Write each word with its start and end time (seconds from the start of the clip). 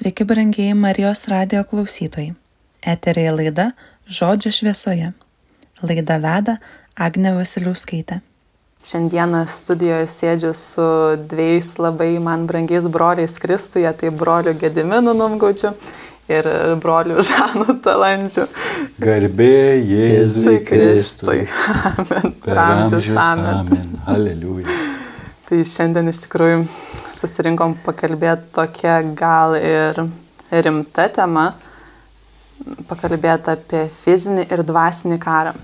Sveiki, 0.00 0.24
brangiai 0.24 0.72
Marijos 0.72 1.26
radio 1.28 1.60
klausytojai. 1.68 2.30
Eterėje 2.88 3.32
laida 3.36 3.64
Žodžio 4.08 4.48
šviesoje. 4.56 5.10
Laida 5.84 6.14
veda 6.22 6.54
Agne 6.96 7.34
Vasiliauskaitė. 7.36 8.22
Šiandieną 8.88 9.42
studijoje 9.44 10.06
sėdžiu 10.08 10.54
su 10.56 10.86
dviejais 11.28 11.74
labai 11.84 12.14
man 12.16 12.46
brangiais 12.48 12.86
broliais 12.88 13.36
Kristuje, 13.42 13.92
tai 14.00 14.08
broliu 14.22 14.54
Gediminu 14.62 15.12
Numgaučiu 15.18 15.74
ir 16.32 16.48
broliu 16.80 17.20
Žanu 17.20 17.76
Talandžiu. 17.84 18.46
Garbė 19.04 19.82
Jėzui 19.84 20.62
Kristui. 20.64 21.44
Amen. 21.92 22.32
Per 22.46 22.62
amžius. 22.64 23.12
Amen. 23.12 23.52
amen. 23.52 23.92
Aleliuja. 24.08 24.80
Tai 25.50 25.64
šiandien 25.66 26.06
iš 26.06 26.20
tikrųjų 26.22 26.60
susirinkom 27.10 27.72
pakalbėti 27.82 28.52
tokia 28.54 29.00
gal 29.18 29.56
ir 29.58 29.96
rimta 30.62 31.08
tema, 31.10 31.48
pakalbėti 32.86 33.50
apie 33.56 33.80
fizinį 33.90 34.44
ir 34.46 34.62
dvasinį 34.68 35.18
karą. 35.18 35.56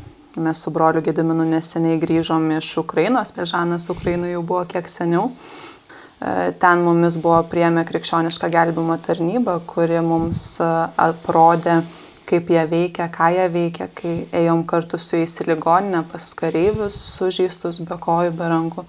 Mes 0.42 0.64
su 0.64 0.72
broliu 0.74 1.04
Gediminu 1.06 1.46
neseniai 1.46 2.00
grįžom 2.02 2.48
iš 2.56 2.72
Ukrainos, 2.82 3.30
Pežanas 3.36 3.86
Ukrainų 3.94 4.32
jau 4.32 4.42
buvo 4.48 4.64
kiek 4.66 4.90
seniau. 4.90 5.28
E, 5.30 6.50
ten 6.58 6.82
mumis 6.82 7.20
buvo 7.22 7.38
priemė 7.46 7.86
krikščioniška 7.86 8.50
gelbimo 8.50 8.98
tarnyba, 9.06 9.60
kuri 9.70 10.02
mums 10.02 10.48
e, 10.58 10.72
aprodė 11.06 11.78
kaip 12.26 12.50
jie 12.50 12.64
veikia, 12.70 13.06
ką 13.12 13.28
jie 13.34 13.46
veikia, 13.52 13.86
kai 13.94 14.14
ėjom 14.34 14.64
kartu 14.68 14.98
su 14.98 15.20
jais 15.20 15.36
į 15.42 15.48
ligoninę 15.52 16.02
pas 16.10 16.26
kareivius, 16.38 16.98
sužeistus 17.18 17.78
be 17.86 17.98
kojų, 18.02 18.34
be 18.36 18.50
rankų, 18.50 18.84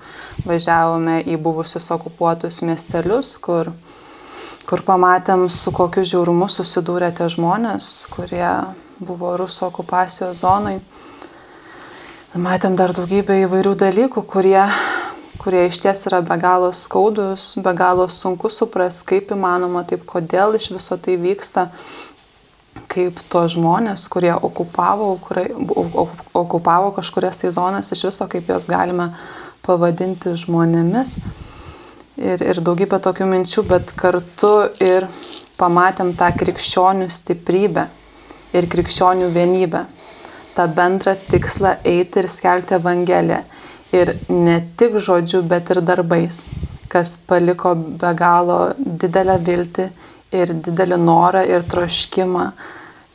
važiavome 0.47 1.19
į 1.29 1.37
buvusius 1.45 1.91
okupuotus 1.93 2.63
miestelius, 2.65 3.35
kur, 3.43 3.71
kur 4.67 4.83
pamatėm, 4.87 5.45
su 5.53 5.73
kokiu 5.75 6.05
žiaurumu 6.07 6.49
susidūrė 6.49 7.13
tie 7.17 7.29
žmonės, 7.33 7.91
kurie 8.13 8.51
buvo 8.99 9.35
rusų 9.37 9.67
okupacijos 9.69 10.41
zonai. 10.41 10.79
Matėm 12.37 12.75
dar 12.77 12.91
daugybę 12.93 13.37
įvairių 13.45 13.73
dalykų, 13.79 14.21
kurie, 14.29 14.65
kurie 15.41 15.63
iš 15.69 15.79
ties 15.81 16.03
yra 16.09 16.19
be 16.25 16.35
galo 16.41 16.73
skaudus, 16.75 17.53
be 17.63 17.73
galo 17.77 18.09
sunku 18.13 18.49
supras, 18.53 18.99
kaip 19.05 19.31
įmanoma, 19.33 19.85
taip 19.87 20.03
kodėl 20.09 20.57
iš 20.57 20.71
viso 20.75 20.97
tai 21.01 21.15
vyksta 21.21 21.69
kaip 22.97 23.19
to 23.29 23.43
žmonės, 23.51 24.07
kurie 24.09 24.33
okupavo, 24.33 25.11
kurie, 25.21 25.45
okupavo 26.33 26.93
kažkurias 26.95 27.37
tai 27.41 27.51
zonas 27.53 27.91
iš 27.93 28.07
viso, 28.09 28.25
kaip 28.31 28.49
juos 28.49 28.65
galime 28.69 29.11
pavadinti 29.65 30.33
žmonėmis. 30.41 31.17
Ir, 32.17 32.41
ir 32.41 32.61
daugybę 32.65 32.97
tokių 33.03 33.27
minčių, 33.29 33.63
bet 33.69 33.93
kartu 33.99 34.53
ir 34.81 35.05
pamatėm 35.59 36.15
tą 36.17 36.31
krikščionių 36.39 37.09
stiprybę 37.13 37.85
ir 38.57 38.69
krikščionių 38.71 39.29
vienybę. 39.35 39.83
Ta 40.57 40.65
bendrą 40.65 41.13
tikslą 41.27 41.75
eiti 41.85 42.23
ir 42.23 42.29
skelbti 42.33 42.79
Evangeliją. 42.79 43.43
Ir 43.93 44.15
ne 44.33 44.57
tik 44.79 44.97
žodžiu, 44.99 45.43
bet 45.47 45.69
ir 45.71 45.83
darbais, 45.85 46.41
kas 46.89 47.13
paliko 47.29 47.75
be 47.77 48.09
galo 48.17 48.57
didelę 48.79 49.37
viltį 49.45 49.85
ir 50.35 50.51
didelį 50.65 50.97
norą 50.99 51.45
ir 51.47 51.63
troškimą 51.69 52.49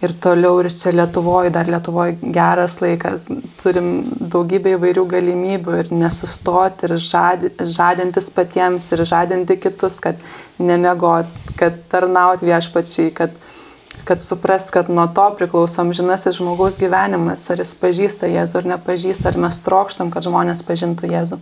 ir 0.03 0.15
toliau 0.19 0.59
ir 0.63 0.69
čia 0.75 0.93
Lietuvoje, 0.95 1.53
dar 1.55 1.69
Lietuvoje 1.71 2.17
geras 2.35 2.79
laikas, 2.83 3.27
turim 3.63 3.93
daugybę 4.33 4.75
įvairių 4.77 5.05
galimybių 5.13 5.77
ir 5.79 5.93
nesustoti 5.95 6.89
ir 6.89 6.97
žadi, 7.01 7.53
žadintis 7.77 8.31
patiems 8.35 8.89
ir 8.95 9.05
žadinti 9.09 9.59
kitus, 9.63 10.01
kad 10.03 10.19
nemiegot, 10.59 11.31
kad 11.61 11.79
tarnaut 11.93 12.43
viešpačiai, 12.43 13.13
kad, 13.15 13.37
kad 14.09 14.25
suprast, 14.25 14.75
kad 14.75 14.91
nuo 14.91 15.07
to 15.15 15.29
priklausom 15.39 15.95
žinasis 15.95 16.41
žmogaus 16.41 16.81
gyvenimas, 16.83 17.47
ar 17.53 17.63
jis 17.63 17.77
pažįsta 17.79 18.31
Jėzų 18.33 18.63
ar 18.63 18.71
nepažįsta, 18.75 19.31
ar 19.31 19.41
mes 19.47 19.63
trokštam, 19.63 20.11
kad 20.15 20.27
žmonės 20.27 20.67
pažintų 20.67 21.13
Jėzų. 21.15 21.39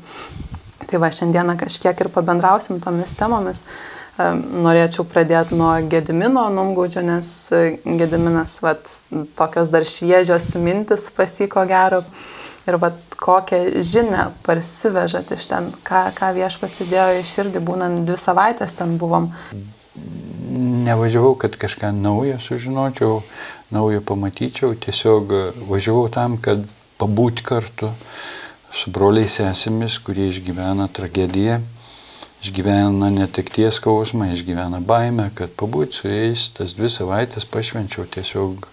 Tai 0.91 0.99
va, 0.99 1.09
šiandieną 1.15 1.55
kažkiek 1.61 2.01
ir 2.03 2.09
pabendrausim 2.13 2.81
tomis 2.83 3.15
temomis. 3.17 3.65
Norėčiau 4.65 5.05
pradėti 5.09 5.57
nuo 5.59 5.71
Gedimino 5.91 6.47
numgaudžio, 6.53 7.03
nes 7.07 7.31
e, 7.55 7.61
Gediminas, 7.85 8.59
vat, 8.65 8.89
tokios 9.39 9.71
dar 9.73 9.87
šviežios 9.87 10.53
mintis 10.61 11.09
pasiko 11.15 11.65
gero. 11.69 12.03
Ir 12.69 12.77
vat, 12.83 12.99
kokią 13.21 13.83
žinę 13.85 14.31
parsivežat 14.47 15.33
iš 15.37 15.49
ten, 15.51 15.71
ką, 15.87 16.07
ką 16.17 16.33
vieš 16.37 16.59
pasidėjo 16.61 17.21
į 17.21 17.27
širdį, 17.29 17.63
būnant 17.65 18.05
dvi 18.09 18.19
savaitės 18.21 18.77
ten 18.79 18.97
buvom. 19.01 19.31
Nevažiavau, 20.87 21.35
kad 21.41 21.57
kažką 21.61 21.93
naujo 21.97 22.39
sužinočiau, 22.43 23.21
naujo 23.75 24.05
pamatyčiau, 24.07 24.73
tiesiog 24.75 25.35
važiavau 25.69 26.09
tam, 26.13 26.39
kad 26.43 26.65
pabūti 27.01 27.45
kartu 27.47 27.93
su 28.73 28.93
broliais 28.95 29.41
sesėmis, 29.41 29.99
kurie 30.05 30.31
išgyvena 30.31 30.89
tragediją 30.95 31.61
išgyvena 32.41 33.11
netekties 33.13 33.77
skausmą, 33.81 34.31
išgyvena 34.35 34.81
baimę, 34.81 35.31
kad 35.37 35.53
pabūti 35.61 36.01
su 36.01 36.09
jais 36.09 36.49
tas 36.57 36.75
dvi 36.79 36.89
savaitės 36.93 37.47
pašvenčiau 37.49 38.07
tiesiog 38.17 38.69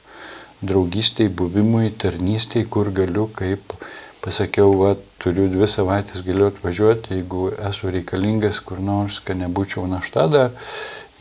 draugystiai, 0.65 1.29
buvimui, 1.29 1.91
tarnystėj, 2.01 2.65
kur 2.71 2.89
galiu, 2.95 3.27
kaip 3.37 3.75
pasakiau, 4.23 4.71
va, 4.79 4.95
turiu 5.21 5.47
dvi 5.51 5.67
savaitės, 5.69 6.23
galiu 6.25 6.47
atvažiuoti, 6.49 7.19
jeigu 7.19 7.51
esu 7.69 7.91
reikalingas 7.93 8.61
kur 8.65 8.81
nors, 8.83 9.19
kad 9.23 9.37
nebūčiau 9.39 9.85
našta 9.91 10.25
dar, 10.31 10.73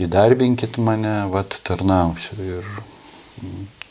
įdarbinkit 0.03 0.81
mane, 0.83 1.19
va, 1.33 1.45
tarnausiu. 1.67 2.39
Ir 2.41 2.73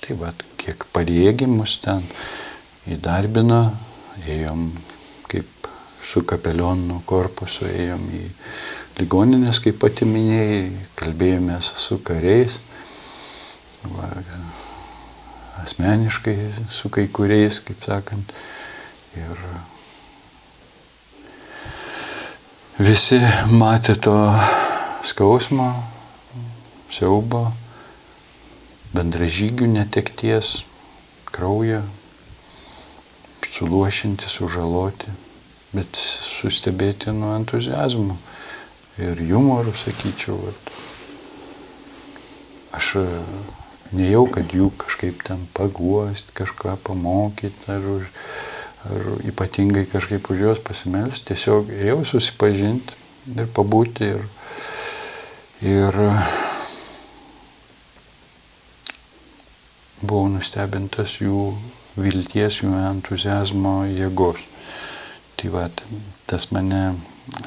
tai 0.01 0.17
va, 0.17 0.33
kiek 0.61 0.87
parėgimus 0.95 1.77
ten 1.83 2.03
įdarbino, 2.89 3.61
ėjom 4.25 4.69
su 6.05 6.21
kapelionu 6.27 6.99
korpusu 7.09 7.65
ėjom 7.65 8.03
į 8.13 8.23
ligoninės, 8.99 9.59
kaip 9.63 9.79
pati 9.81 10.05
minėjai, 10.07 10.67
kalbėjomės 10.99 11.71
su 11.81 11.97
kariais, 12.05 12.59
va, 13.89 14.09
asmeniškai 15.63 16.35
su 16.69 16.91
kai 16.93 17.07
kuriais, 17.09 17.59
kaip 17.65 17.81
sakant. 17.87 18.35
Ir 19.15 19.41
visi 22.85 23.19
matė 23.55 23.97
to 24.05 24.15
skausmo, 25.07 25.71
siaubo, 26.91 27.47
bendražygių 28.95 29.71
netekties, 29.73 30.57
kraujo, 31.31 31.81
suluošinti, 33.55 34.27
sužaloti 34.27 35.13
bet 35.73 35.97
sustebėti 35.97 37.13
nuo 37.15 37.33
entuzijazmo 37.37 38.17
ir 39.01 39.19
humorų, 39.19 39.73
sakyčiau. 39.79 40.37
Vat. 40.45 40.75
Aš 42.75 42.91
e, 43.01 43.05
nejau, 43.95 44.25
kad 44.31 44.51
jų 44.55 44.71
kažkaip 44.81 45.23
ten 45.27 45.45
paguost, 45.55 46.31
kažką 46.35 46.77
pamokyti 46.83 47.71
ar, 47.71 47.85
už, 47.95 48.09
ar 48.89 49.11
ypatingai 49.31 49.85
kažkaip 49.91 50.29
už 50.31 50.43
juos 50.47 50.63
pasimelsti, 50.63 51.31
tiesiog 51.31 51.71
ėjau 51.75 52.01
susipažinti 52.07 53.03
ir 53.35 53.47
pabūti 53.55 54.11
ir, 54.15 54.25
ir 55.65 56.01
buvau 60.03 60.27
nustebintas 60.29 61.17
jų 61.21 61.53
vilties, 61.95 62.61
jų 62.61 62.75
entuzijazmo 62.91 63.85
jėgos. 63.89 64.43
Tai 65.35 65.51
va, 65.51 65.65
tas 66.29 66.49
mane 66.55 66.81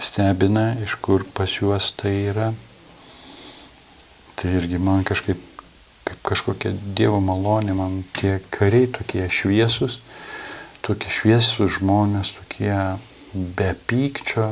stebina, 0.02 0.72
iš 0.84 0.98
kur 1.02 1.24
pas 1.34 1.50
juos 1.60 1.90
tai 1.96 2.14
yra. 2.30 2.52
Tai 4.38 4.50
irgi 4.54 4.78
man 4.78 5.04
kažkaip, 5.08 5.40
kaip 6.06 6.24
kažkokia 6.26 6.74
Dievo 6.96 7.20
malonė, 7.24 7.74
man 7.78 8.02
tie 8.18 8.38
kariai 8.54 8.90
tokie 8.92 9.24
šviesus, 9.32 9.98
tokie 10.84 11.10
šviesus 11.12 11.78
žmonės, 11.78 12.34
tokie 12.38 12.74
be 13.34 13.72
pykčio, 13.90 14.50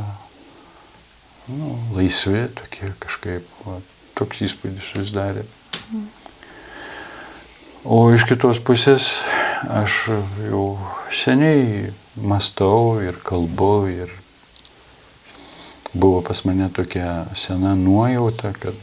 nu, 1.52 1.76
laisvi, 1.96 2.46
tokie 2.56 2.90
kažkaip, 3.02 3.46
va, 3.66 3.78
toks 4.18 4.42
įspūdis 4.48 4.90
susidarė. 4.94 5.44
O 7.86 8.00
iš 8.10 8.24
kitos 8.26 8.58
pusės 8.66 9.20
aš 9.70 10.08
jau 10.48 10.64
seniai 11.14 11.92
mastau 12.16 13.00
ir 13.04 13.18
kalbu 13.24 13.88
ir 13.92 14.12
buvo 15.94 16.20
pas 16.20 16.44
mane 16.44 16.68
tokia 16.72 17.26
sena 17.34 17.74
nuojauta, 17.74 18.52
kad 18.52 18.74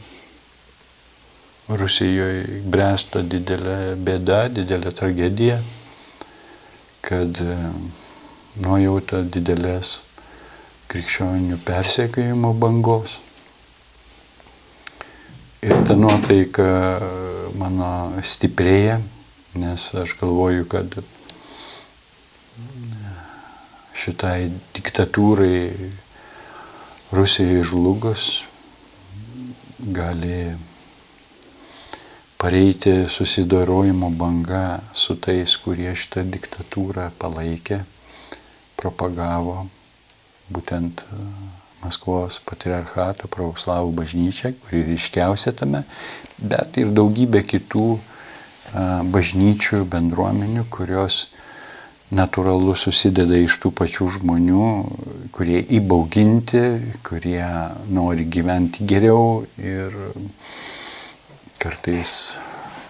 Rusijoje 1.68 2.60
bręsta 2.68 3.22
didelė 3.24 3.94
bėda, 3.96 4.50
didelė 4.52 4.90
tragedija, 4.92 5.62
kad 7.00 7.40
e, 7.40 7.54
nuojauta 8.60 9.22
didelės 9.24 9.94
krikščionių 10.92 11.56
persekiojimo 11.64 12.52
bangos. 12.52 13.20
ir 15.64 15.80
ta 15.88 15.96
nuotaika 15.96 16.68
mano 17.56 18.20
stiprėja, 18.20 18.98
nes 19.56 19.86
aš 19.96 20.12
galvoju, 20.20 20.66
kad 20.68 20.98
šitai 24.04 24.50
diktatūrai 24.76 25.60
Rusijai 27.14 27.62
žlugus 27.64 28.42
gali 29.78 30.52
pareiti 32.36 33.06
susidorojimo 33.08 34.10
banga 34.10 34.78
su 34.92 35.16
tais, 35.16 35.56
kurie 35.56 35.94
šitą 35.96 36.24
diktatūrą 36.28 37.06
palaikė, 37.16 37.78
propagavo, 38.76 39.62
būtent 40.52 41.00
e, 41.06 41.20
Maskvos 41.84 42.42
patriarchato 42.44 43.28
pravoslavų 43.32 43.90
bažnyčia, 44.02 44.52
kuri 44.60 44.82
ryškiausia 44.90 45.54
tame, 45.56 45.84
bet 46.36 46.76
ir 46.80 46.92
daugybė 46.96 47.44
kitų 47.48 47.86
e, 47.96 48.00
bažnyčių, 49.16 49.84
bendruomenių, 49.96 50.66
kurios 50.72 51.26
natūralu 52.14 52.74
susideda 52.78 53.36
iš 53.42 53.56
tų 53.62 53.72
pačių 53.74 54.08
žmonių, 54.18 54.68
kurie 55.34 55.60
įbauginti, 55.78 56.62
kurie 57.06 57.42
nori 57.90 58.26
gyventi 58.30 58.86
geriau 58.86 59.44
ir 59.58 59.94
kartais 61.62 62.36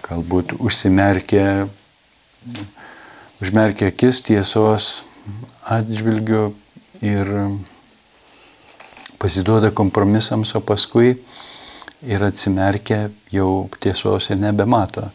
galbūt 0.05 0.55
užsimerkia, 0.59 1.65
užmerkia 3.41 3.89
akis 3.89 4.21
tiesos 4.27 4.89
atžvilgiu 5.65 6.51
ir 7.01 7.31
pasiduoda 9.21 9.71
kompromisams, 9.73 10.53
o 10.53 10.61
paskui 10.61 11.15
ir 12.05 12.25
atsimerkia 12.25 13.07
jau 13.33 13.65
tiesos 13.81 14.29
ir 14.29 14.41
nebemato. 14.43 15.07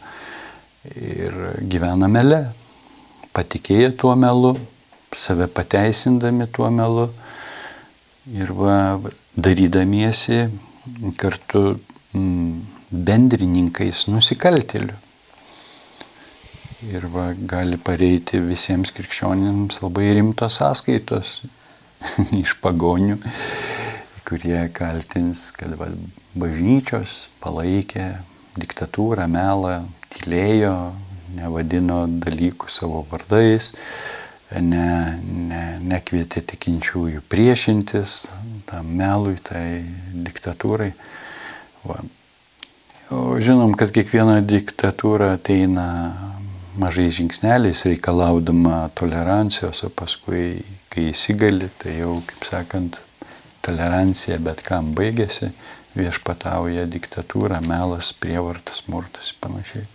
Ir 0.97 1.61
gyvena 1.69 2.09
mele, 2.09 2.41
patikėję 3.35 3.91
tuo 3.99 4.15
melu, 4.19 4.55
save 5.15 5.47
pateisindami 5.47 6.47
tuo 6.47 6.69
melu 6.71 7.09
ir 8.31 8.51
va, 8.55 8.99
darydamiesi 9.35 10.45
kartu 11.19 11.79
mm, 12.15 12.59
bendrininkais 12.91 14.05
nusikaltėlių. 14.11 14.97
Ir 16.91 17.05
va, 17.13 17.27
gali 17.35 17.77
pareiti 17.77 18.39
visiems 18.41 18.93
krikščionėms 18.95 19.83
labai 19.83 20.07
rimtos 20.17 20.57
sąskaitos 20.57 21.35
iš 22.41 22.55
pagonių, 22.63 23.19
kurie 24.25 24.63
kaltins, 24.73 25.49
kad 25.53 25.75
va, 25.77 25.91
bažnyčios 26.33 27.27
palaikė 27.43 28.07
diktatūrą, 28.59 29.27
melą, 29.31 29.83
tylėjo, 30.11 30.75
nevadino 31.37 32.03
dalykų 32.21 32.69
savo 32.71 33.03
vardais, 33.11 33.71
ne, 34.59 34.87
ne, 35.21 35.63
nekvietė 35.91 36.43
tikinčiųjų 36.53 37.23
priešintis 37.31 38.17
tam 38.69 38.91
melui, 38.99 39.37
tai 39.43 39.83
diktatūrai. 40.11 40.91
Va. 41.87 42.01
O 43.11 43.35
žinom, 43.43 43.73
kad 43.75 43.91
kiekviena 43.91 44.39
diktatūra 44.45 45.33
ateina 45.35 45.87
mažais 46.79 47.17
žingsneliais, 47.17 47.83
reikalaudama 47.89 48.85
tolerancijos, 48.95 49.83
o 49.83 49.89
paskui, 49.91 50.61
kai 50.91 51.09
įsigali, 51.11 51.67
tai 51.81 51.97
jau, 51.99 52.19
kaip 52.27 52.47
sakant, 52.47 52.99
tolerancija 53.65 54.39
bet 54.41 54.63
kam 54.65 54.93
baigėsi, 54.95 55.51
viešpatauja 55.97 56.85
diktatūra, 56.87 57.59
melas, 57.67 58.13
prievartas, 58.15 58.85
smurtas 58.85 59.33
ir 59.33 59.41
panašiai. 59.43 59.87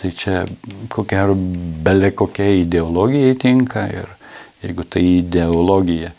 Tai 0.00 0.10
čia 0.16 0.46
ko 0.88 1.04
gero 1.04 1.34
belė 1.36 2.14
kokia 2.16 2.48
ideologija 2.62 3.34
tinka 3.36 3.84
ir 3.92 4.08
jeigu 4.62 4.86
tai 4.88 5.02
ideologija. 5.18 6.12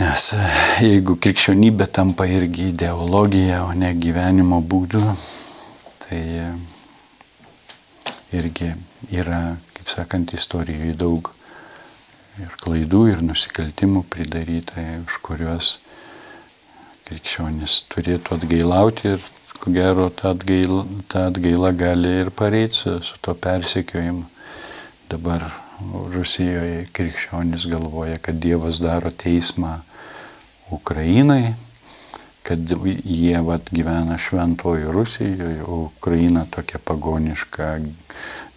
Nes 0.00 0.26
jeigu 0.80 1.16
krikščionybė 1.20 1.86
tampa 1.92 2.26
irgi 2.28 2.70
ideologija, 2.72 3.62
o 3.64 3.72
ne 3.76 3.92
gyvenimo 3.96 4.60
būdu, 4.64 5.02
tai 6.04 6.22
irgi 8.36 8.72
yra, 9.12 9.42
kaip 9.76 9.92
sakant, 9.92 10.32
istorijoje 10.36 10.96
daug 10.96 11.32
ir 12.40 12.56
klaidų, 12.60 13.02
ir 13.12 13.24
nusikaltimų 13.24 14.06
pridaryta, 14.12 14.84
už 15.04 15.20
kuriuos 15.24 15.74
krikščionis 17.08 17.82
turėtų 17.92 18.38
atgailauti 18.38 19.14
ir 19.16 19.32
ko 19.62 19.70
gero 19.70 20.08
ta 20.10 20.32
atgaila, 20.34 20.82
ta 21.06 21.28
atgaila 21.30 21.70
gali 21.70 22.10
ir 22.20 22.30
pareiti 22.34 22.74
su, 22.74 22.98
su 23.00 23.18
to 23.22 23.34
persekiojimu. 23.34 24.24
Dabar 25.10 25.44
Rusijoje 26.14 26.88
krikščionis 26.92 27.66
galvoja, 27.70 28.16
kad 28.18 28.40
Dievas 28.42 28.80
daro 28.82 29.10
teismą 29.10 29.76
Ukrainai, 30.74 31.54
kad 32.42 32.74
jie 33.04 33.38
vat, 33.46 33.70
gyvena 33.70 34.18
šventoji 34.18 34.90
Rusijoje, 34.90 35.62
o 35.62 35.84
Ukraina 35.86 36.42
tokia 36.50 36.82
pagoniška, 36.82 37.68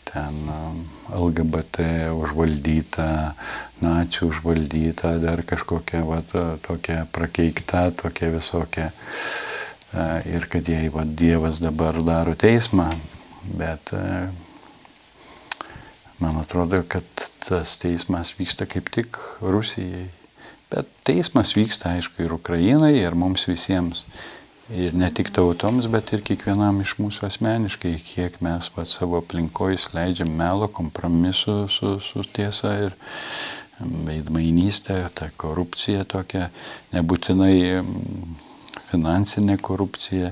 ten 0.10 0.38
um, 0.50 0.84
LGBT 1.22 2.10
užvaldyta, 2.18 3.10
nacijų 3.81 4.31
užvaldyta, 4.34 5.18
dar 5.22 5.46
kažkokia 5.46 6.01
vat, 6.08 6.34
tokia 6.66 7.04
prakeikta, 7.13 7.92
tokia 8.01 8.31
visokia 8.40 8.90
ir 10.30 10.48
kad 10.52 10.68
jei 10.70 10.90
va, 10.94 11.06
Dievas 11.06 11.62
dabar 11.64 12.02
daro 12.04 12.36
teismą, 12.36 12.90
bet 13.60 13.94
man 16.20 16.42
atrodo, 16.42 16.82
kad 16.88 17.06
tas 17.46 17.78
teismas 17.78 18.34
vyksta 18.40 18.66
kaip 18.70 18.90
tik 18.94 19.20
Rusijai. 19.42 20.08
Bet 20.72 20.90
teismas 21.06 21.54
vyksta, 21.56 21.94
aišku, 21.94 22.26
ir 22.26 22.34
Ukrainai, 22.34 22.96
ir 22.98 23.16
mums 23.16 23.46
visiems. 23.48 24.06
Ir 24.74 24.96
ne 24.98 25.12
tik 25.14 25.30
tautoms, 25.30 25.86
bet 25.94 26.10
ir 26.16 26.24
kiekvienam 26.26 26.80
iš 26.82 26.96
mūsų 26.98 27.28
asmeniškai, 27.28 27.92
kiek 28.02 28.40
mes 28.42 28.72
pat 28.74 28.90
savo 28.90 29.20
aplinkoje 29.22 29.78
leidžiam 29.94 30.32
melo, 30.34 30.66
kompromisu 30.74 31.68
su, 31.70 31.92
su 32.02 32.26
tiesa 32.34 32.74
ir 32.88 32.96
veidmainystė, 33.78 34.98
ta 35.14 35.30
korupcija 35.38 36.08
tokia, 36.10 36.50
nebūtinai 36.96 37.54
finansinė 38.86 39.58
korupcija, 39.64 40.32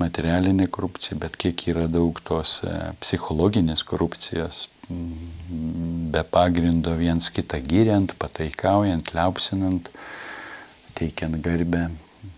materialinė 0.00 0.66
korupcija, 0.74 1.18
bet 1.22 1.36
kiek 1.40 1.66
yra 1.70 1.86
daug 1.90 2.18
tos 2.26 2.60
e, 2.66 2.72
psichologinės 3.02 3.84
korupcijos, 3.86 4.68
be 6.14 6.22
pagrindo 6.28 6.92
viens 6.98 7.30
kitą 7.32 7.60
gyriant, 7.64 8.12
pataikaujant, 8.20 9.14
liaupsinant, 9.16 9.88
teikiant 10.98 11.38
garbę, 11.44 11.86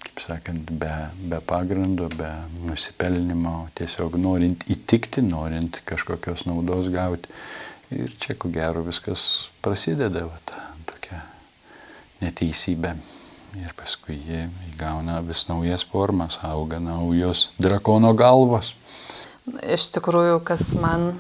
kaip 0.05 0.23
sakant, 0.23 0.71
be, 0.81 0.93
be 1.33 1.41
pagrindo, 1.49 2.09
be 2.15 2.31
nusipelnimo, 2.69 3.57
tiesiog 3.79 4.21
norint 4.21 4.67
įtikti, 4.73 5.25
norint 5.27 5.81
kažkokios 5.89 6.47
naudos 6.47 6.91
gauti. 6.95 7.33
Ir 7.95 8.11
čia 8.19 8.35
ko 8.39 8.51
gero 8.51 8.83
viskas 8.87 9.49
prasideda, 9.63 10.27
va, 10.27 10.41
ta 10.47 10.71
tokia 10.89 11.23
neteisybė 12.23 12.97
ir 13.63 13.73
paskui 13.79 14.19
jie 14.21 14.47
įgauna 14.73 15.21
vis 15.27 15.47
naujas 15.49 15.85
formas, 15.87 16.39
auga 16.45 16.81
naujos 16.83 17.51
drakono 17.63 18.13
galvos. 18.17 18.75
Iš 19.63 19.91
tikrųjų, 19.95 20.41
kas 20.47 20.73
man 20.81 21.13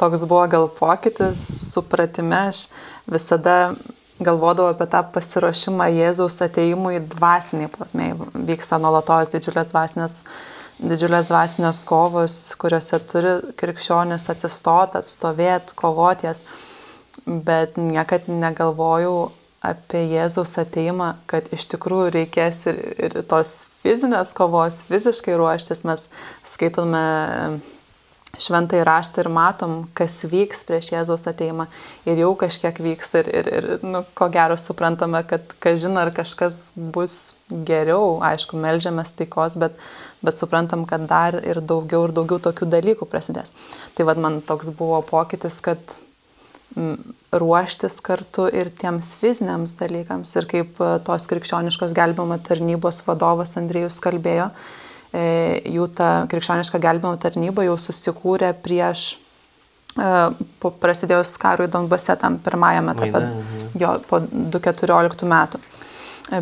toks 0.00 0.24
buvo 0.28 0.46
gal 0.50 0.66
pokytis, 0.74 1.40
supratime, 1.72 2.48
aš 2.50 2.66
visada 3.10 3.74
galvodavau 4.22 4.74
apie 4.74 4.86
tą 4.90 5.02
pasiruošimą 5.14 5.86
Jėzaus 5.94 6.40
ateimui 6.44 7.00
dvasiniai 7.14 7.70
plotmei. 7.70 8.12
Vyksta 8.50 8.78
nuolatos 8.82 9.32
didžiulės 9.34 9.70
dvasinės, 9.72 10.18
didžiulės 10.82 11.30
dvasinės 11.30 11.84
kovos, 11.88 12.38
kuriuose 12.60 13.00
turi 13.10 13.34
krikščionis 13.58 14.28
atsistoti, 14.34 15.00
atstovėti, 15.02 15.78
kovoties, 15.78 16.44
bet 17.26 17.78
niekad 17.80 18.28
negalvojau 18.30 19.30
apie 19.64 20.04
Jėzaus 20.12 20.56
ateimą, 20.60 21.14
kad 21.30 21.48
iš 21.54 21.68
tikrųjų 21.74 22.10
reikės 22.18 22.64
ir, 22.70 22.80
ir 23.08 23.20
tos 23.30 23.54
fizinės 23.82 24.34
kovos, 24.36 24.84
fiziškai 24.90 25.38
ruoštis. 25.40 25.84
Mes 25.88 26.08
skaitome 26.46 27.04
šventai 28.40 28.82
raštą 28.86 29.22
ir 29.22 29.30
matom, 29.32 29.74
kas 29.96 30.16
vyks 30.30 30.64
prieš 30.68 30.90
Jėzaus 30.94 31.26
ateimą 31.30 31.66
ir 32.08 32.20
jau 32.22 32.32
kažkiek 32.38 32.78
vyksta 32.82 33.22
ir, 33.22 33.30
ir, 33.30 33.50
ir 33.54 33.86
nu, 33.86 34.02
ko 34.16 34.28
gero 34.32 34.56
suprantame, 34.60 35.22
kad 35.28 35.54
kažin 35.62 35.98
ar 36.00 36.10
kažkas 36.14 36.72
bus 36.74 37.34
geriau, 37.48 38.18
aišku, 38.24 38.58
melžiamės 38.60 39.14
taikos, 39.18 39.58
bet, 39.60 39.78
bet 40.24 40.38
suprantam, 40.38 40.86
kad 40.88 41.06
dar 41.10 41.38
ir 41.42 41.62
daugiau 41.62 42.08
ir 42.08 42.16
daugiau 42.16 42.40
tokių 42.42 42.70
dalykų 42.74 43.08
prasidės. 43.10 43.54
Tai 43.94 44.08
vad 44.08 44.20
man 44.20 44.40
toks 44.44 44.72
buvo 44.74 45.02
pokytis, 45.06 45.60
kad 45.64 45.98
ruoštis 47.34 47.98
kartu 48.04 48.46
ir 48.52 48.70
tiems 48.78 49.14
fiziniams 49.20 49.74
dalykams. 49.78 50.32
Ir 50.38 50.48
kaip 50.50 50.80
e, 50.82 50.94
tos 51.06 51.26
krikščioniškos 51.30 51.94
gelbimo 51.96 52.38
tarnybos 52.46 53.02
vadovas 53.06 53.56
Andrijus 53.60 54.00
kalbėjo, 54.04 54.48
e, 55.14 55.26
jų 55.74 55.88
ta 55.98 56.10
krikščioniška 56.30 56.80
gelbėjimo 56.82 57.18
tarnyba 57.22 57.66
jau 57.66 57.76
susikūrė 57.80 58.52
prieš 58.64 59.06
e, 59.14 60.10
po 60.62 60.72
prasidėjus 60.82 61.36
karui 61.42 61.70
Donbase 61.70 62.16
tam 62.20 62.38
pirmajame 62.42 62.96
etape, 62.96 63.24
jo 63.80 63.96
po 64.10 64.22
2014 64.26 65.30
metų. 65.30 65.62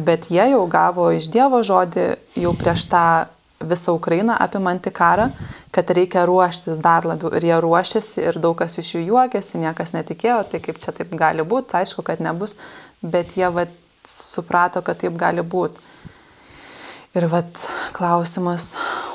Bet 0.07 0.29
jie 0.31 0.45
jau 0.53 0.63
gavo 0.71 1.09
iš 1.11 1.27
Dievo 1.33 1.59
žodį 1.67 2.13
jau 2.39 2.53
prieš 2.57 2.87
tą 2.93 3.07
visą 3.69 3.95
Ukrainą 3.97 4.37
apimantį 4.41 4.93
karą, 4.95 5.29
kad 5.75 5.91
reikia 5.91 6.25
ruoštis 6.29 6.81
dar 6.83 7.07
labiau. 7.09 7.33
Ir 7.37 7.47
jie 7.49 7.61
ruošiasi 7.65 8.27
ir 8.27 8.41
daug 8.43 8.57
kas 8.59 8.79
iš 8.83 8.95
jų 8.97 9.05
juokiasi, 9.11 9.61
niekas 9.63 9.95
netikėjo, 9.97 10.43
tai 10.51 10.63
kaip 10.65 10.81
čia 10.83 10.95
taip 10.97 11.15
gali 11.19 11.47
būti, 11.47 11.79
aišku, 11.81 12.05
kad 12.07 12.23
nebus, 12.25 12.57
bet 13.03 13.37
jie 13.39 13.49
vat, 13.53 13.73
suprato, 14.09 14.83
kad 14.83 15.01
taip 15.03 15.17
gali 15.19 15.45
būti. 15.47 15.92
Ir 17.13 17.27
vat 17.29 17.67
klausimas, 17.93 18.71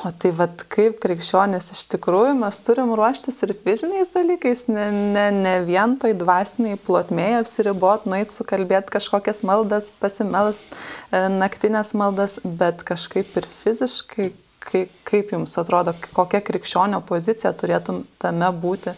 o 0.06 0.12
tai 0.22 0.30
vat 0.38 0.60
kaip 0.70 1.00
krikščionės 1.02 1.72
iš 1.74 1.80
tikrųjų 1.96 2.36
mes 2.38 2.60
turim 2.62 2.92
ruoštis 2.94 3.42
ir 3.42 3.56
fiziniais 3.64 4.12
dalykais, 4.14 4.68
ne, 4.70 4.84
ne, 5.16 5.24
ne 5.34 5.54
vien 5.66 5.96
toj 5.98 6.14
dvasiniai 6.20 6.78
plotmėje 6.78 7.40
apsiribot, 7.40 8.06
nueit 8.06 8.30
sukalbėti 8.30 8.94
kažkokias 8.94 9.42
maldas, 9.50 9.90
pasimelst 9.98 10.70
e, 10.70 11.24
naktinės 11.40 11.96
maldas, 11.98 12.38
bet 12.46 12.84
kažkaip 12.86 13.32
ir 13.42 13.50
fiziškai, 13.50 14.28
kaip, 14.68 14.92
kaip 15.02 15.34
jums 15.34 15.58
atrodo, 15.58 15.96
kokia 16.14 16.44
krikščionio 16.46 17.00
pozicija 17.08 17.50
turėtum 17.58 18.04
tame 18.22 18.52
būti? 18.62 18.94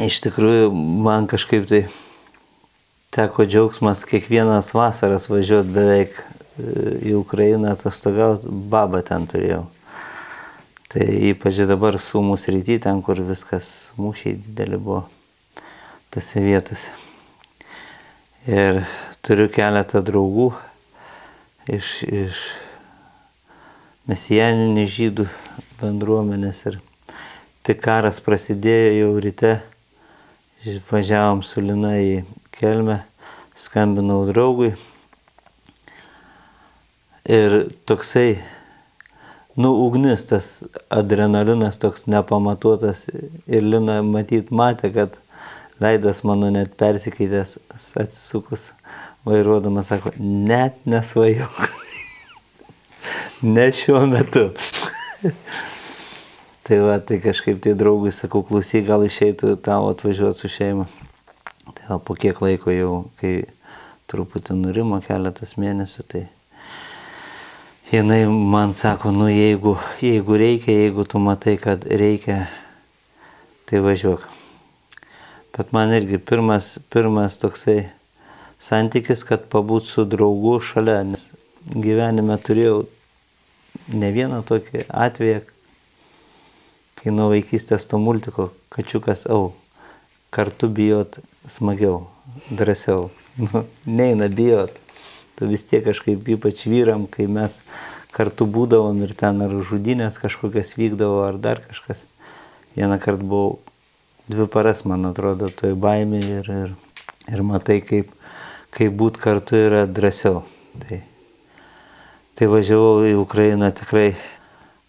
Iš 0.00 0.22
tikrųjų, 0.24 0.70
man 1.04 1.28
kažkaip 1.28 1.68
tai 1.68 1.82
teko 3.12 3.44
džiaugsmas 3.44 4.06
kiekvienas 4.08 4.72
vasaras 4.72 5.28
važiuoti 5.28 5.76
beveik 5.76 6.16
į 6.58 7.14
Ukrainą 7.18 7.72
atostogauti, 7.74 8.50
babą 8.50 9.02
ten 9.06 9.26
turėjau. 9.30 9.64
Tai 10.94 11.06
ypač 11.30 11.58
dabar 11.66 11.98
sumų 11.98 12.36
srity, 12.38 12.78
ten 12.78 13.00
kur 13.02 13.18
viskas 13.26 13.90
mūšiai 13.98 14.36
dideli 14.38 14.78
buvo, 14.78 15.02
tose 16.14 16.42
vietose. 16.44 16.94
Ir 18.46 18.84
turiu 19.24 19.48
keletą 19.50 20.04
draugų 20.04 20.52
iš, 21.74 22.04
iš 22.06 22.44
mesijaninių 24.06 24.86
žydų 24.86 25.26
bendruomenės 25.80 26.66
ir 26.68 26.78
tik 27.66 27.82
karas 27.82 28.20
prasidėjo 28.22 28.90
jau 29.00 29.12
ryte, 29.24 29.54
važiavom 30.90 31.42
su 31.42 31.64
Lina 31.64 31.96
į 31.98 32.18
Kelmę, 32.54 33.00
skambinau 33.56 34.22
draugui, 34.28 34.74
Ir 37.24 37.70
toksai, 37.88 38.36
nu, 39.56 39.70
ugnis, 39.86 40.26
tas 40.28 40.64
adrenalinas 40.92 41.78
toks 41.80 42.04
nepamatuotas 42.04 43.06
ir 43.48 43.64
Lina 43.64 44.02
matyt 44.04 44.50
matė, 44.52 44.90
kad 44.92 45.16
veidas 45.80 46.20
mano 46.28 46.50
net 46.52 46.74
persikeitęs, 46.76 47.56
atsisukus 47.72 48.66
vairuodamas, 49.24 49.88
sako, 49.88 50.12
net 50.20 50.76
nesvajok. 50.84 51.64
ne 53.56 53.70
šiuo 53.72 54.04
metu. 54.12 54.50
tai 56.68 56.80
va, 56.84 56.98
tai 57.00 57.22
kažkaip 57.24 57.64
tai 57.64 57.72
draugui 57.72 58.12
sakau, 58.12 58.44
klausyk, 58.44 58.84
gal 58.92 59.08
išeitų 59.08 59.56
tau 59.64 59.88
atvažiuoti 59.94 60.44
su 60.44 60.52
šeima. 60.58 60.84
Tai 61.72 61.88
va, 61.88 61.98
po 62.04 62.20
kiek 62.20 62.44
laiko 62.44 62.68
jau, 62.68 62.94
kai 63.16 63.36
truputį 64.12 64.60
nurimo 64.60 65.00
keletas 65.08 65.56
mėnesių, 65.56 66.10
tai 66.12 66.26
jinai 67.92 68.26
man 68.26 68.72
sako, 68.72 69.10
nu 69.10 69.28
jeigu, 69.28 69.76
jeigu 70.00 70.36
reikia, 70.36 70.72
jeigu 70.72 71.04
tu 71.04 71.18
matai, 71.18 71.56
kad 71.60 71.84
reikia, 71.84 72.46
tai 73.68 73.82
važiuok. 73.84 74.24
Bet 75.54 75.72
man 75.72 75.92
irgi 75.92 76.18
pirmas, 76.18 76.78
pirmas 76.90 77.36
toksai 77.42 77.84
santykis, 78.58 79.24
kad 79.28 79.44
pabūt 79.52 79.84
su 79.86 80.04
draugu 80.08 80.56
šalia, 80.64 81.02
nes 81.04 81.32
gyvenime 81.68 82.38
turėjau 82.40 82.86
ne 83.92 84.10
vieną 84.16 84.40
tokį 84.48 84.86
atveją, 84.88 85.42
kai 86.98 87.12
nuo 87.12 87.28
vaikystės 87.34 87.84
to 87.90 88.00
multiko 88.00 88.48
kačiukas 88.72 89.26
au, 89.28 89.52
kartu 90.34 90.72
bijot 90.72 91.20
smagiau, 91.46 92.06
drąsiau. 92.50 93.10
Nu, 93.34 93.64
neina 93.82 94.28
bijot 94.30 94.76
tu 95.38 95.48
vis 95.50 95.64
tiek 95.66 95.84
kažkaip 95.84 96.26
ypač 96.36 96.66
vyram, 96.70 97.06
kai 97.10 97.26
mes 97.26 97.60
kartu 98.14 98.46
būdavom 98.46 99.02
ir 99.06 99.14
ten 99.18 99.42
ar 99.42 99.54
žudynės 99.70 100.20
kažkokios 100.22 100.74
vykdavo 100.78 101.24
ar 101.26 101.38
dar 101.42 101.62
kažkas. 101.64 102.04
Vieną 102.76 102.98
kartą 103.02 103.26
buvau 103.26 103.58
dvi 104.30 104.46
paras, 104.50 104.84
man 104.86 105.06
atrodo, 105.10 105.50
toj 105.50 105.74
baimė 105.78 106.20
ir, 106.22 106.50
ir, 106.50 106.74
ir 107.30 107.42
matai, 107.46 107.80
kaip, 107.84 108.12
kaip 108.74 108.94
būt 108.98 109.18
kartu 109.22 109.58
yra 109.58 109.84
drąsiau. 109.86 110.42
Tai, 110.84 111.00
tai 112.34 112.50
važiavau 112.50 113.04
į 113.06 113.14
Ukrainą 113.20 113.70
tikrai 113.74 114.14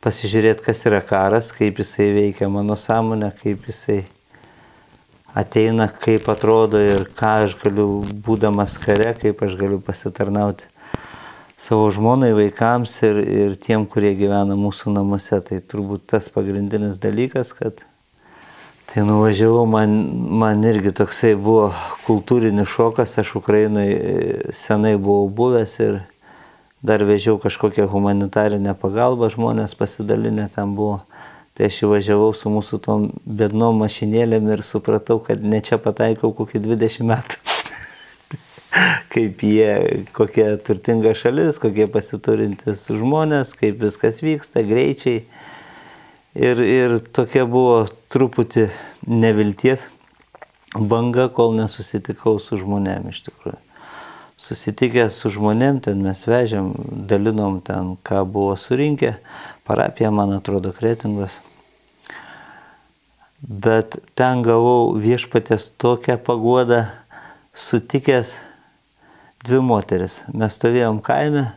pasižiūrėti, 0.06 0.66
kas 0.66 0.86
yra 0.86 1.02
karas, 1.06 1.52
kaip 1.54 1.82
jisai 1.82 2.12
veikia 2.14 2.50
mano 2.50 2.78
sąmonę, 2.78 3.32
kaip 3.42 3.66
jisai 3.70 4.04
ateina, 5.36 5.89
kaip 5.89 6.30
atrodo 6.32 6.80
ir 6.80 7.10
ką 7.18 7.34
aš 7.46 7.58
galiu, 7.60 7.89
būdamas 8.25 8.77
kare, 8.82 9.12
kaip 9.20 9.44
aš 9.44 9.58
galiu 9.60 9.82
pasitarnauti 9.84 10.70
savo 11.58 11.89
žmonai, 11.92 12.32
vaikams 12.36 12.96
ir, 13.08 13.20
ir 13.20 13.58
tiem, 13.60 13.86
kurie 13.88 14.13
gyvena 14.15 14.58
mūsų 14.60 14.96
namuose. 14.96 15.39
Tai 15.44 15.60
turbūt 15.60 16.08
tas 16.13 16.30
pagrindinis 16.32 17.00
dalykas, 17.04 17.54
kad 17.58 17.86
tai 18.92 19.04
nuvažiavau, 19.08 19.65
man, 19.68 19.96
man 20.39 20.63
irgi 20.68 20.94
toksai 20.96 21.34
buvo 21.36 21.70
kultūrinis 22.06 22.72
šokas, 22.72 23.18
aš 23.20 23.36
Ukrainai 23.42 23.88
senai 24.56 24.96
buvau 24.96 25.27
buvęs 25.27 25.80
ir 25.84 26.04
dar 26.86 27.01
vežiau 27.04 27.39
kažkokią 27.42 27.88
humanitarinę 27.89 28.75
pagalbą, 28.77 29.32
žmonės 29.34 29.74
pasidalinę 29.75 30.48
ten 30.54 30.75
buvo 30.77 31.01
Tai 31.56 31.70
aš 31.70 31.82
įvažiavau 31.88 32.34
su 32.36 32.52
mūsų 32.52 32.82
tom 32.84 33.06
bednom 33.24 33.78
mašinėlėm 33.80 34.50
ir 34.52 34.64
supratau, 34.66 35.22
kad 35.24 35.40
ne 35.40 35.62
čia 35.64 35.80
pataikau 35.80 36.34
kokį 36.36 36.60
20 36.66 37.08
metų. 37.08 37.40
kaip 39.14 39.44
jie, 39.48 40.04
kokia 40.16 40.56
turtinga 40.60 41.14
šalis, 41.16 41.60
kokie 41.64 41.88
pasiturintis 41.92 42.86
žmonės, 42.92 43.54
kaip 43.56 43.80
viskas 43.84 44.20
vyksta, 44.26 44.66
greičiai. 44.68 45.24
Ir, 46.36 46.60
ir 46.60 46.98
tokia 47.16 47.46
buvo 47.48 47.86
truputį 48.12 48.68
nevilties 49.08 49.88
banga, 50.76 51.30
kol 51.32 51.56
nesusitikau 51.56 52.36
su 52.44 52.60
žmonėm 52.60 53.08
iš 53.14 53.24
tikrųjų. 53.30 53.62
Susitikęs 54.36 55.16
su 55.16 55.32
žmonėm, 55.32 55.80
ten 55.80 56.02
mes 56.04 56.26
vežėm, 56.28 56.74
dalinom 57.08 57.62
ten, 57.64 57.94
ką 58.04 58.26
buvo 58.28 58.58
surinkę, 58.60 59.14
parapija, 59.66 60.12
man 60.12 60.34
atrodo, 60.38 60.72
kretingos. 60.76 61.40
Bet 63.42 63.98
ten 64.18 64.42
gavau 64.46 64.96
viešpatės 65.02 65.72
tokią 65.82 66.18
paguodą, 66.26 66.86
sutikęs 67.54 68.40
dvi 69.46 69.62
moteris. 69.62 70.24
Mes 70.34 70.56
stovėjom 70.58 71.02
kaime, 71.06 71.48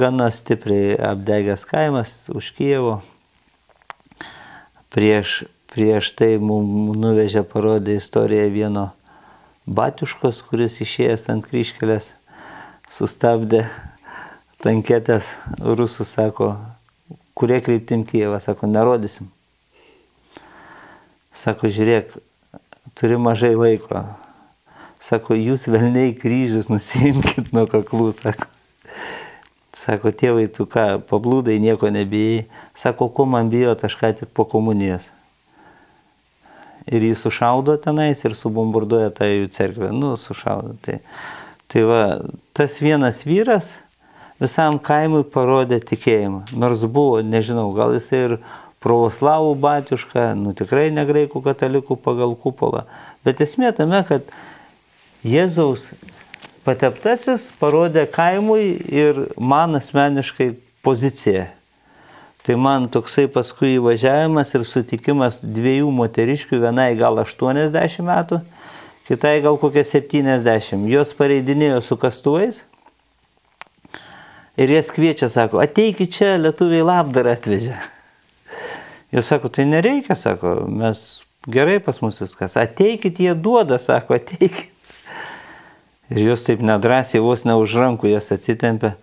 gana 0.00 0.28
stipriai 0.32 0.96
apdegęs 1.12 1.64
kaimas 1.68 2.16
už 2.32 2.50
Kievo. 2.56 2.98
Prieš, 4.94 5.44
prieš 5.72 6.12
tai 6.18 6.34
mums 6.38 6.96
nuvežė 7.00 7.42
parodė 7.48 7.96
istoriją 7.98 8.50
vieno 8.52 8.84
batiuškos, 9.66 10.44
kuris 10.48 10.78
išėjęs 10.84 11.28
ant 11.32 11.48
kryškelės 11.48 12.12
sustabdė 12.90 13.64
tanketės 14.64 15.34
rusų 15.60 16.06
sako, 16.08 16.54
kurie 17.36 17.60
kryptim 17.64 18.04
Kievą, 18.08 18.40
sako, 18.40 18.68
nerodysim. 18.70 19.28
Sako, 21.34 21.68
žiūrėk, 21.68 22.14
turi 22.96 23.18
mažai 23.20 23.52
laiko. 23.58 24.04
Sako, 25.02 25.36
jūs 25.36 25.66
velniai 25.68 26.14
kryžius 26.16 26.70
nusimkit 26.72 27.52
nuo 27.52 27.66
kaklų, 27.68 28.08
sako. 28.16 28.48
Sako, 29.74 30.14
tėvai, 30.16 30.46
tu 30.48 30.64
ką, 30.70 31.02
pablūdai, 31.10 31.58
nieko 31.60 31.90
nebijai. 31.92 32.46
Sako, 32.78 33.10
ko 33.12 33.26
man 33.28 33.50
bijot, 33.52 33.84
aš 33.84 33.98
ką 34.00 34.14
tik 34.16 34.30
po 34.32 34.46
komunijos. 34.48 35.10
Ir 36.88 37.04
jį 37.04 37.14
sušaudo 37.18 37.74
tenais 37.82 38.22
ir 38.24 38.36
subombarduoja 38.38 39.10
tą 39.12 39.28
jų 39.28 39.50
cerkvę. 39.52 39.90
Nu, 39.92 40.14
sušaudo. 40.20 40.78
Tai, 40.84 41.00
tai 41.68 41.84
va, 41.88 42.00
tas 42.56 42.78
vienas 42.80 43.24
vyras, 43.28 43.83
visam 44.44 44.78
kaimui 44.78 45.24
parodė 45.24 45.80
tikėjimą. 45.82 46.44
Nors 46.60 46.84
buvo, 46.84 47.22
nežinau, 47.24 47.70
gal 47.76 47.96
jisai 47.96 48.20
ir 48.28 48.36
pravoslavų 48.84 49.54
batiuška, 49.60 50.32
nu 50.36 50.52
tikrai 50.56 50.90
ne 50.92 51.06
graikų 51.08 51.40
katalikų 51.44 51.96
pagal 52.04 52.36
kupolą. 52.36 52.84
Bet 53.24 53.40
esmė 53.40 53.72
tame, 53.76 54.02
kad 54.04 54.28
Jėzaus 55.24 55.94
pateptasis 56.66 57.48
parodė 57.60 58.04
kaimui 58.12 58.74
ir 58.92 59.22
man 59.40 59.78
asmeniškai 59.80 60.50
poziciją. 60.84 61.46
Tai 62.44 62.58
man 62.60 62.90
toksai 62.92 63.24
paskui 63.32 63.78
įvažiavimas 63.78 64.52
ir 64.52 64.66
sutikimas 64.68 65.40
dviejų 65.48 65.88
moteriškių, 65.96 66.60
vienai 66.66 66.90
gal 67.00 67.16
80 67.22 68.04
metų, 68.04 68.42
kitai 69.08 69.38
gal 69.44 69.56
kokie 69.60 69.80
70. 69.88 70.84
Jos 70.92 71.16
pareidinėjo 71.16 71.80
su 71.80 71.96
kastuvais 71.96 72.66
ir 74.60 74.70
jas 74.70 74.90
kviečia, 74.94 75.28
sako, 75.32 75.60
ateikit 75.64 76.12
čia, 76.14 76.34
lietuviai 76.40 76.84
labdarą 76.86 77.34
atvežė. 77.34 77.76
Jos 79.14 79.30
sako, 79.30 79.50
tai 79.52 79.66
nereikia, 79.70 80.16
sako, 80.18 80.64
mes 80.70 81.22
gerai 81.50 81.78
pas 81.82 82.00
mus 82.02 82.18
viskas, 82.22 82.56
ateikit, 82.58 83.20
jie 83.20 83.34
duoda, 83.38 83.78
sako, 83.78 84.18
ateikit. 84.18 84.70
Ir 86.12 86.20
jos 86.20 86.44
taip 86.44 86.60
nedrasiai, 86.60 87.22
vos 87.24 87.46
ne 87.48 87.54
už 87.56 87.78
rankų 87.80 88.10
jas 88.12 88.28
atsitempia. 88.34 88.94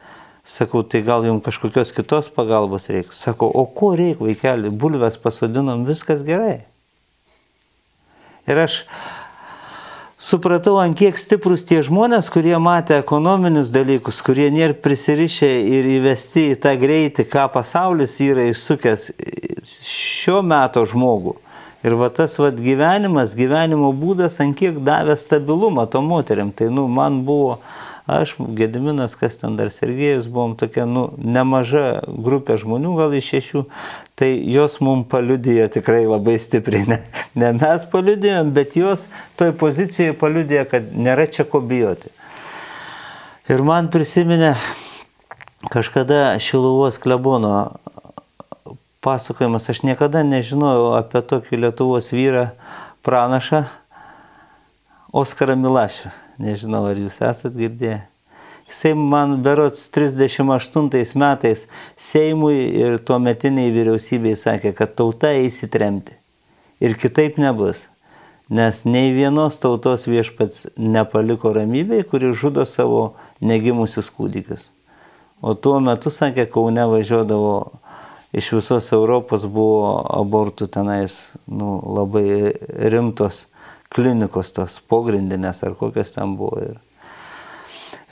Sakau, 0.45 0.81
tai 0.81 1.03
gal 1.05 1.25
jums 1.25 1.43
kažkokios 1.45 1.91
kitos 1.93 2.29
pagalbos 2.33 2.87
reikia. 2.89 3.13
Sakau, 3.13 3.49
o 3.49 3.65
ko 3.65 3.91
reikia, 3.97 4.21
vaikeli, 4.21 4.71
bulves 4.73 5.17
pasodinom, 5.21 5.83
viskas 5.85 6.23
gerai. 6.25 6.63
Ir 8.49 8.61
aš 8.61 8.83
supratau, 10.21 10.77
ant 10.77 10.97
kiek 10.97 11.17
stiprus 11.17 11.65
tie 11.67 11.81
žmonės, 11.85 12.29
kurie 12.33 12.55
matė 12.61 12.99
ekonominius 13.01 13.73
dalykus, 13.73 14.21
kurie 14.25 14.49
nėra 14.53 14.77
prisirišę 14.77 15.49
ir 15.77 15.87
įvesti 15.97 16.51
į 16.53 16.59
tą 16.61 16.75
greitį, 16.81 17.25
ką 17.31 17.47
pasaulis 17.53 18.19
yra 18.21 18.45
įsukęs 18.51 19.09
šio 19.65 20.41
meto 20.45 20.85
žmogų. 20.87 21.37
Ir 21.81 21.95
va 21.97 22.11
tas 22.13 22.35
va 22.37 22.51
gyvenimas, 22.53 23.33
gyvenimo 23.33 23.89
būdas, 23.97 24.37
ant 24.43 24.53
kiek 24.57 24.77
davė 24.85 25.15
stabilumą 25.17 25.87
to 25.89 26.03
moteriam. 26.05 26.51
Tai, 26.53 26.69
nu, 26.69 26.85
man 26.85 27.23
buvo, 27.25 27.57
aš, 28.11 28.35
Gediminas, 28.57 29.15
kas 29.19 29.39
ten 29.41 29.55
dar 29.59 29.71
Sergėjus, 29.73 30.29
buvom 30.31 30.57
tokia, 30.59 30.85
nu, 30.89 31.07
nemaža 31.17 32.01
grupė 32.05 32.57
žmonių, 32.61 32.93
gal 32.99 33.15
iš 33.17 33.31
šešių, 33.35 33.63
tai 34.19 34.31
jos 34.51 34.79
mums 34.83 35.07
paliudėjo 35.11 35.67
tikrai 35.79 36.03
labai 36.05 36.37
stipriai. 36.41 36.85
Ne, 36.91 36.99
ne 37.39 37.51
mes 37.57 37.85
paliudėjom, 37.91 38.51
bet 38.55 38.75
jos 38.79 39.07
toj 39.39 39.55
pozicijoje 39.61 40.17
paliudėjo, 40.19 40.65
kad 40.73 40.91
nėra 40.91 41.27
čia 41.31 41.47
ko 41.47 41.63
bijoti. 41.63 42.11
Ir 43.51 43.63
man 43.65 43.89
prisiminė 43.91 44.53
kažkada 45.71 46.39
Šiluvos 46.39 46.99
klebono 47.01 47.71
pasakojimas, 49.01 49.69
aš 49.69 49.81
niekada 49.83 50.21
nežinojau 50.23 50.93
apie 50.99 51.23
tokį 51.25 51.63
Lietuvos 51.65 52.11
vyrą 52.13 52.51
pranašą 53.05 53.65
Oskarą 55.11 55.57
Milašį. 55.59 56.11
Nežinau, 56.41 56.87
ar 56.89 56.97
jūs 56.97 57.19
esat 57.21 57.53
girdėję. 57.57 57.99
Jisai 58.71 58.93
man 58.95 59.35
berots 59.43 59.89
38 59.91 61.15
metais 61.19 61.65
Seimui 61.97 62.55
ir 62.79 62.97
tuo 63.03 63.19
metiniai 63.19 63.71
vyriausybei 63.75 64.37
sakė, 64.39 64.71
kad 64.73 64.95
tauta 64.95 65.33
įsitremti. 65.35 66.15
Ir 66.81 66.95
kitaip 66.97 67.37
nebus. 67.41 67.89
Nes 68.49 68.83
nei 68.87 69.11
vienos 69.15 69.59
tautos 69.63 70.07
viešpats 70.07 70.71
nepaliko 70.79 71.53
ramybėje, 71.55 72.07
kuri 72.09 72.31
žudo 72.35 72.65
savo 72.67 73.13
negimusius 73.39 74.09
kūdikius. 74.11 74.69
O 75.41 75.53
tuo 75.53 75.77
metu, 75.83 76.11
sakė, 76.11 76.47
Kaune 76.51 76.83
važiuodavo 76.87 77.55
iš 78.33 78.51
visos 78.55 78.91
Europos 78.95 79.45
buvo 79.45 79.99
abortų 80.15 80.67
tenais 80.71 81.33
nu, 81.47 81.77
labai 81.99 82.53
rimtos 82.91 83.45
klinikos, 83.91 84.53
tos 84.55 84.79
pogrindinės 84.91 85.63
ar 85.67 85.75
kokios 85.79 86.15
ten 86.15 86.35
buvo. 86.39 86.61
Ir, 86.63 86.79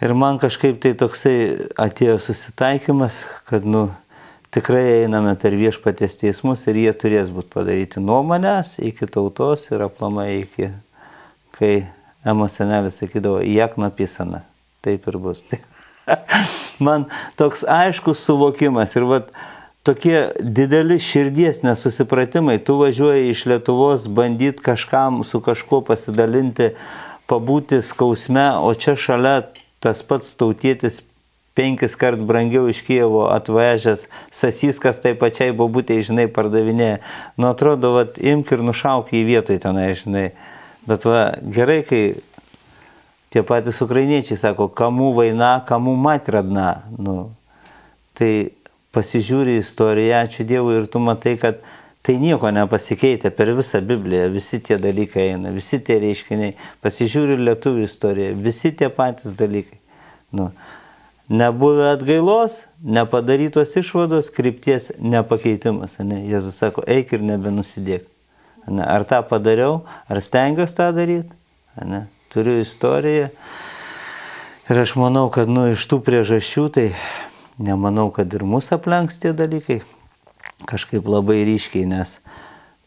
ir 0.03 0.15
man 0.17 0.39
kažkaip 0.41 0.81
tai 0.83 0.93
toksai 0.99 1.37
atėjo 1.79 2.17
susitaikymas, 2.23 3.21
kad 3.49 3.67
nu, 3.67 3.87
tikrai 4.55 5.03
einame 5.03 5.35
per 5.39 5.55
viešpatės 5.57 6.19
teismus 6.21 6.65
ir 6.67 6.81
jie 6.83 6.93
turės 6.97 7.31
būti 7.33 7.53
padaryti 7.53 8.03
nuo 8.03 8.21
manęs 8.27 8.77
iki 8.83 9.07
tautos 9.07 9.69
ir 9.71 9.85
aplamai 9.85 10.31
iki, 10.41 10.73
kai 11.57 11.73
Emos 12.27 12.57
senelis 12.57 12.97
sakydavo, 12.99 13.39
jak 13.47 13.77
napisana, 13.79 14.41
taip 14.83 15.05
ir 15.07 15.15
bus. 15.23 15.45
man 16.85 17.05
toks 17.39 17.61
aiškus 17.63 18.25
suvokimas 18.27 18.95
ir 18.99 19.05
vat, 19.07 19.29
tokie 19.83 20.29
dideli 20.39 20.99
širdies 20.99 21.61
nesusipratimai. 21.63 22.59
Tu 22.63 22.77
važiuoji 22.79 23.29
iš 23.33 23.45
Lietuvos 23.49 24.07
bandyti 24.07 24.63
kažkam 24.63 25.23
su 25.23 25.41
kažkuo 25.41 25.81
pasidalinti, 25.87 26.73
pabūti 27.29 27.81
skausme, 27.85 28.49
o 28.57 28.73
čia 28.73 28.95
šalia 28.97 29.41
tas 29.79 30.01
pats 30.03 30.35
tautietis 30.35 31.03
penkis 31.59 31.95
kart 31.99 32.21
brangiau 32.23 32.69
iš 32.71 32.81
Kievo 32.87 33.25
atvežęs 33.33 34.05
sasiskas 34.31 35.01
tai 35.03 35.11
pačiai 35.19 35.51
bobutė, 35.55 35.99
žinai, 36.05 36.29
pardavinėja. 36.31 37.01
Nu, 37.37 37.49
atrodo, 37.51 37.93
vat, 37.97 38.19
imk 38.21 38.53
ir 38.55 38.63
nušauk 38.63 39.11
į 39.15 39.25
vietoj 39.27 39.59
tenai, 39.65 39.89
žinai. 39.99 40.29
Bet 40.87 41.03
va, 41.07 41.25
gerai, 41.43 41.81
kai 41.87 42.03
tie 43.33 43.43
patys 43.45 43.81
ukrainiečiai 43.83 44.39
sako, 44.39 44.69
kamų 44.71 45.11
vaina, 45.19 45.51
kamų 45.67 45.97
matradna. 45.99 46.69
Nu, 46.95 47.17
tai 48.17 48.31
pasižiūri 48.95 49.59
istoriją, 49.59 50.23
ačiū 50.25 50.45
Dievui, 50.47 50.79
ir 50.81 50.89
tu 50.91 51.01
matai, 51.03 51.35
kad 51.41 51.61
tai 52.05 52.15
nieko 52.21 52.49
nepasikeitė 52.55 53.31
per 53.35 53.51
visą 53.57 53.81
Bibliją, 53.85 54.29
visi 54.33 54.61
tie 54.63 54.79
dalykai 54.81 55.29
eina, 55.33 55.51
visi 55.53 55.81
tie 55.83 55.99
reiškiniai, 56.01 56.55
pasižiūri 56.83 57.37
lietuvių 57.43 57.85
istoriją, 57.85 58.35
visi 58.39 58.71
tie 58.75 58.89
patys 58.93 59.35
dalykai. 59.39 59.77
Nu, 60.33 60.49
nebuvę 61.29 61.91
atgailos, 61.93 62.63
nepadarytos 62.83 63.75
išvados, 63.77 64.31
krypties 64.33 64.91
nepakeitimas. 64.97 65.99
Ne? 66.01 66.23
Jėzus 66.29 66.57
sako, 66.61 66.85
eik 66.89 67.13
ir 67.13 67.25
nebenusidėk. 67.25 68.07
Ne? 68.69 68.85
Ar 68.85 69.05
tą 69.09 69.21
padariau, 69.25 69.83
ar 70.09 70.21
stengiuosi 70.23 70.77
tą 70.77 70.89
daryti? 70.95 71.33
Ne? 71.85 72.07
Turiu 72.33 72.59
istoriją. 72.61 73.29
Ir 74.69 74.77
aš 74.77 74.93
manau, 75.01 75.27
kad 75.33 75.49
nu, 75.49 75.65
iš 75.73 75.85
tų 75.89 76.01
priežasčių 76.05 76.65
tai 76.73 76.89
nemanau, 77.59 78.09
kad 78.15 78.33
ir 78.33 78.45
mūsų 78.47 78.79
aplenks 78.79 79.19
tie 79.21 79.33
dalykai 79.35 79.81
kažkaip 80.69 81.07
labai 81.07 81.41
ryškiai, 81.47 81.87
nes 81.89 82.19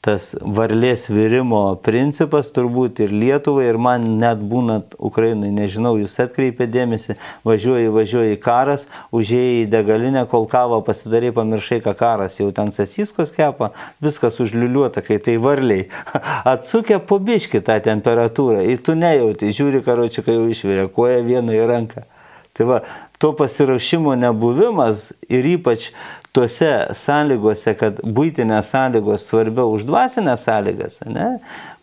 tas 0.02 0.32
varlės 0.42 1.04
virimo 1.12 1.76
principas 1.78 2.48
turbūt 2.50 3.04
ir 3.04 3.12
Lietuvai, 3.14 3.68
ir 3.70 3.76
man 3.78 4.02
net 4.18 4.40
būnant 4.50 4.96
Ukrainai, 4.98 5.52
nežinau, 5.54 5.92
jūs 6.00 6.16
atkreipė 6.24 6.66
dėmesį, 6.66 7.14
važiuoji, 7.46 7.92
važiuoji 7.94 8.40
karas, 8.42 8.88
užėjai 9.14 9.60
į 9.60 9.68
degalinę, 9.70 10.24
kol 10.30 10.48
kavą 10.50 10.80
pasidarai, 10.82 11.30
pamiršai, 11.36 11.78
ką 11.86 11.94
karas, 12.00 12.40
jau 12.40 12.48
ten 12.50 12.74
sasiskos 12.74 13.30
kepa, 13.36 13.70
viskas 14.02 14.40
užliuliuota, 14.42 15.04
kai 15.06 15.20
tai 15.22 15.36
varliai. 15.42 15.86
Atsukia 16.54 16.98
po 16.98 17.20
biški 17.22 17.62
tą 17.62 17.78
temperatūrą, 17.86 18.66
ir 18.74 18.82
tu 18.82 18.98
nejauti, 18.98 19.54
žiūri 19.54 19.84
karočiukai 19.86 20.34
jau 20.34 20.50
išvirė, 20.50 20.88
koja 20.98 21.22
vieną 21.30 21.54
į 21.60 21.70
ranką. 21.70 22.08
Tai 22.52 22.66
va, 22.68 22.82
to 23.22 23.30
pasirašymo 23.38 24.16
nebuvimas 24.18 25.12
ir 25.30 25.46
ypač 25.46 25.92
tuose 26.34 26.70
sąlygose, 26.98 27.76
kad 27.78 28.00
būtinės 28.02 28.72
sąlygos 28.74 29.28
svarbiau 29.28 29.70
už 29.76 29.84
dvasinės 29.86 30.42
sąlygas, 30.48 30.96
ne? 31.06 31.36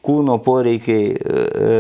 kūno 0.04 0.36
poreikiai 0.44 1.14
e, 1.16 1.16
e, 1.16 1.72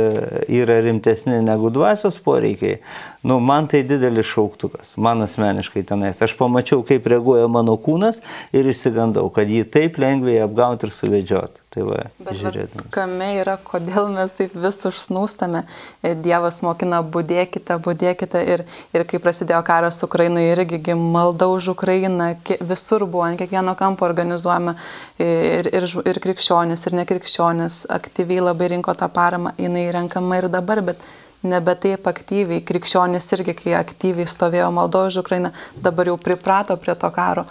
yra 0.61 0.79
rimtesni 0.85 1.41
negu 1.43 1.71
dvasios 1.75 2.21
poreikiai, 2.23 2.79
nu, 3.21 3.39
man 3.39 3.67
tai 3.67 3.83
didelis 3.83 4.27
šauktukas, 4.31 4.93
man 4.97 5.21
asmeniškai 5.25 5.83
tenais. 5.83 6.21
Aš 6.23 6.37
pamačiau, 6.39 6.83
kaip 6.87 7.07
reaguoja 7.11 7.49
mano 7.51 7.75
kūnas 7.79 8.21
ir 8.55 8.69
įsigandau, 8.71 9.27
kad 9.33 9.49
jį 9.51 9.65
taip 9.71 9.99
lengvai 9.99 10.37
apgauti 10.45 10.87
ir 10.87 10.95
suvedžioti. 10.95 11.65
Tai 11.69 11.83
va, 11.85 11.97
Bet 12.17 12.33
žiūrėtum. 12.39 12.87
kame 12.89 13.27
yra, 13.43 13.53
kodėl 13.61 14.07
mes 14.09 14.31
taip 14.33 14.55
vis 14.57 14.79
užsnūstame. 14.89 15.61
E, 16.01 16.15
Dievas 16.17 16.63
mokina, 16.65 17.03
būdėkite, 17.05 17.77
būdėkite. 17.85 18.41
Ir, 18.55 18.63
ir 18.95 19.05
kai 19.05 19.19
prasidėjo 19.21 19.59
karas 19.67 20.01
Ukrainoje, 20.07 20.55
irgi 20.55 20.95
malda 20.97 21.45
už 21.53 21.75
Ukrainą, 21.75 22.31
visur 22.65 23.05
buvo, 23.05 23.27
ant 23.27 23.37
kiekvieno 23.37 23.75
kampo 23.77 24.07
organizuojama 24.07 24.73
ir, 25.21 25.69
ir, 25.69 25.89
ir 26.09 26.23
krikščionis, 26.25 26.87
ir 26.89 26.97
nekrikščionis 27.03 27.83
aktyviai 27.93 28.49
labai 28.49 28.73
rinko 28.73 28.97
tą 28.97 29.11
paramą, 29.13 29.53
jinai 29.61 29.91
renkama 29.93 30.41
ir 30.41 30.49
dabar, 30.49 30.81
bet 30.81 31.05
nebe 31.43 31.75
taip 31.75 32.07
aktyviai. 32.07 32.63
Krikščionis 32.65 33.27
irgi, 33.37 33.55
kai 33.63 33.75
aktyviai 33.79 34.27
stovėjo 34.27 34.69
maldo 34.75 35.05
už 35.07 35.21
Ukrainą, 35.23 35.53
dabar 35.75 36.11
jau 36.11 36.17
priprato 36.19 36.77
prie 36.77 36.95
to 36.95 37.11
karo. 37.15 37.45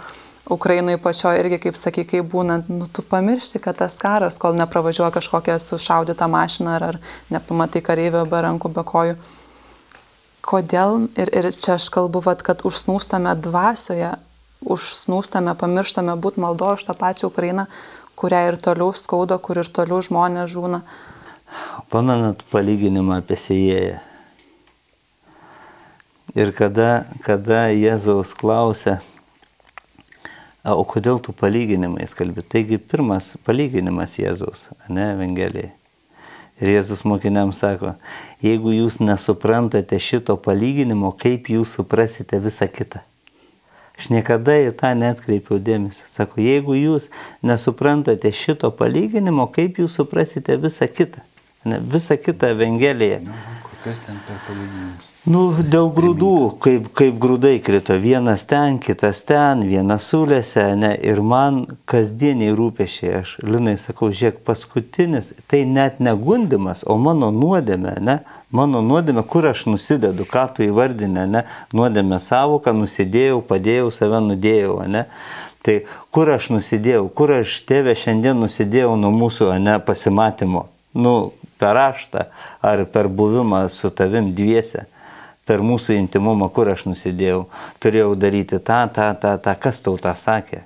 Ukrainai 0.49 0.97
pačioje 0.97 1.43
irgi, 1.43 1.59
kaip 1.61 1.75
sakai, 1.77 2.05
kaip 2.09 2.25
būnant, 2.31 2.71
nu, 2.73 2.87
tu 2.89 3.03
pamiršti, 3.05 3.61
kad 3.61 3.77
tas 3.77 3.99
karas, 4.01 4.39
kol 4.41 4.55
nepravažiuoja 4.57 5.11
kažkokią 5.13 5.59
sušaudytą 5.61 6.25
mašiną 6.25 6.71
ar, 6.79 6.85
ar 6.87 6.97
nepamatai 7.29 7.83
kareivio 7.85 8.23
be 8.25 8.39
rankų, 8.45 8.71
be 8.73 8.83
kojų. 8.93 9.19
Kodėl, 10.49 11.05
ir, 11.19 11.29
ir 11.37 11.51
čia 11.53 11.75
aš 11.75 11.91
kalbu, 11.93 12.23
vat, 12.25 12.41
kad 12.41 12.63
užsnūstame 12.65 13.35
dvasioje, 13.37 14.15
užsnūstame, 14.65 15.53
pamirštame 15.59 16.17
būti 16.17 16.41
maldo 16.41 16.73
už 16.79 16.87
tą 16.87 16.97
pačią 16.97 17.29
Ukrainą, 17.29 17.67
kurią 18.17 18.41
ir 18.49 18.57
toliau 18.57 18.89
skauda, 18.97 19.37
kur 19.37 19.61
ir 19.61 19.69
toliau 19.69 20.01
žmonės 20.01 20.49
žūna. 20.55 20.81
Pamenat 21.89 22.43
palyginimą 22.51 23.19
apie 23.23 23.37
sėjėją. 23.39 23.99
Ir 26.37 26.51
kada, 26.53 27.07
kada 27.25 27.67
Jėzaus 27.73 28.35
klausė, 28.37 28.99
O 30.67 30.83
kodėl 30.83 31.21
tu 31.23 31.31
palyginimais 31.31 32.11
kalbi? 32.13 32.43
Taigi 32.43 32.77
pirmas 32.77 33.31
palyginimas 33.47 34.17
Jėzaus, 34.19 34.67
ne 34.91 35.05
Evangelijai. 35.13 35.71
Ir 36.59 36.73
Jėzus 36.73 37.05
mokiniams 37.07 37.61
sako, 37.63 37.93
jeigu 38.43 38.73
jūs 38.75 38.97
nesuprantate 38.99 39.95
šito 40.03 40.35
palyginimo, 40.35 41.13
kaip 41.15 41.47
jūs 41.47 41.77
suprasite 41.77 42.41
visą 42.43 42.67
kitą. 42.67 42.99
Aš 43.95 44.11
niekada 44.11 44.57
į 44.59 44.73
tą 44.79 44.91
netkreipiau 44.99 45.61
dėmesio. 45.63 46.03
Sako, 46.11 46.43
jeigu 46.43 46.75
jūs 46.75 47.07
nesuprantate 47.43 48.31
šito 48.35 48.67
palyginimo, 48.75 49.47
kaip 49.55 49.79
jūs 49.79 49.95
suprasite 49.95 50.59
visą 50.59 50.91
kitą. 50.91 51.23
Ne, 51.65 51.81
visą 51.93 52.17
kitą 52.17 52.53
Evangeliją. 52.55 53.19
Nu, 53.25 53.37
kokias 53.67 53.99
ten 54.05 54.19
per 54.27 54.39
palyginimus? 54.47 55.09
Nu, 55.27 55.51
dėl 55.51 55.89
grūdų, 55.91 56.35
kaip, 56.63 56.85
kaip 56.95 57.17
grūdai 57.19 57.57
krito, 57.59 57.97
vienas 57.99 58.45
ten, 58.47 58.77
kitas 58.79 59.19
ten, 59.27 59.65
vienas 59.67 60.05
sulėse, 60.07 60.63
ne, 60.79 60.93
ir 60.95 61.19
man 61.19 61.65
kasdieniai 61.91 62.53
rūpešiai, 62.55 63.11
aš, 63.19 63.33
Linai, 63.43 63.75
sakau, 63.77 64.09
žiūrėk, 64.15 64.39
paskutinis, 64.47 65.33
tai 65.51 65.65
net 65.67 65.99
negundimas, 65.99 66.85
o 66.87 66.95
mano 66.95 67.33
nuodėmė, 67.35 67.97
ne, 67.99 68.15
mano 68.55 68.79
nuodėmė, 68.79 69.25
kur 69.27 69.49
aš 69.51 69.65
nusidedu, 69.67 70.23
ką 70.23 70.45
tu 70.55 70.63
įvardinė, 70.65 71.27
ne, 71.27 71.43
nuodėmė 71.75 72.21
savoką, 72.23 72.71
nusidėjau, 72.79 73.43
padėjau, 73.51 73.91
save 73.93 74.23
nudėjau, 74.23 74.79
ne. 74.87 75.03
Tai 75.67 75.81
kur 76.15 76.31
aš 76.31 76.53
nusidėjau, 76.55 77.03
kur 77.11 77.41
aš 77.41 77.59
tėvė 77.67 77.93
šiandien 77.99 78.39
nusidėjau 78.39 78.95
nuo 78.95 79.11
mūsų, 79.11 79.51
ne, 79.59 79.75
pasimatymo, 79.83 80.69
nu, 80.95 81.17
per 81.59 81.75
raštą 81.77 82.25
ar 82.65 82.85
per 82.93 83.11
buvimą 83.11 83.65
su 83.69 83.91
tavim 83.91 84.31
dviese 84.35 84.85
per 85.49 85.63
mūsų 85.65 85.97
intimumą, 85.97 86.51
kur 86.53 86.69
aš 86.69 86.85
nusidėjau, 86.91 87.47
turėjau 87.81 88.13
daryti 88.21 88.59
tą, 88.61 88.83
tą, 88.93 89.09
tą, 89.17 89.33
tą, 89.41 89.55
kas 89.57 89.81
tau 89.85 89.95
tą 89.97 90.13
sakė. 90.13 90.63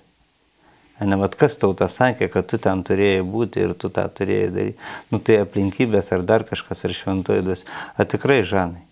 Ne, 1.04 1.18
vat 1.20 1.36
kas 1.40 1.56
tau 1.60 1.72
tą 1.76 1.88
sakė, 1.92 2.28
kad 2.32 2.48
tu 2.52 2.60
ten 2.62 2.84
turėjai 2.86 3.24
būti 3.28 3.64
ir 3.64 3.74
tu 3.80 3.90
tą 3.92 4.04
turėjai 4.12 4.50
daryti. 4.56 4.90
Nu 5.12 5.20
tai 5.24 5.40
aplinkybės 5.44 6.12
ar 6.16 6.24
dar 6.28 6.46
kažkas 6.48 6.84
ar 6.88 6.96
šventoji 6.96 7.46
duos. 7.48 7.66
A 7.96 8.06
tikrai, 8.08 8.44
Žanai. 8.48 8.84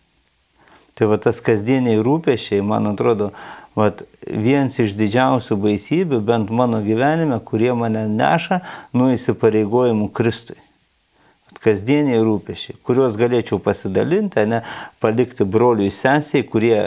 Tai 0.96 1.08
va 1.12 1.20
tas 1.24 1.40
kasdieniai 1.44 2.02
rūpešiai, 2.04 2.64
man 2.68 2.90
atrodo, 2.92 3.30
vat, 3.76 4.04
vienas 4.28 4.80
iš 4.84 4.96
didžiausių 5.00 5.60
baisybių, 5.60 6.20
bent 6.28 6.52
mano 6.52 6.82
gyvenime, 6.84 7.40
kurie 7.48 7.72
mane 7.76 8.08
neša 8.12 8.60
nuo 8.96 9.12
įsipareigojimų 9.16 10.12
Kristui 10.16 10.60
kasdieniai 11.60 12.22
rūpešiai, 12.24 12.78
kuriuos 12.86 13.18
galėčiau 13.20 13.60
pasidalinti, 13.64 14.46
ne, 14.50 14.62
palikti 15.04 15.46
broliui 15.46 15.92
sesiai, 15.94 16.46
kurie 16.48 16.78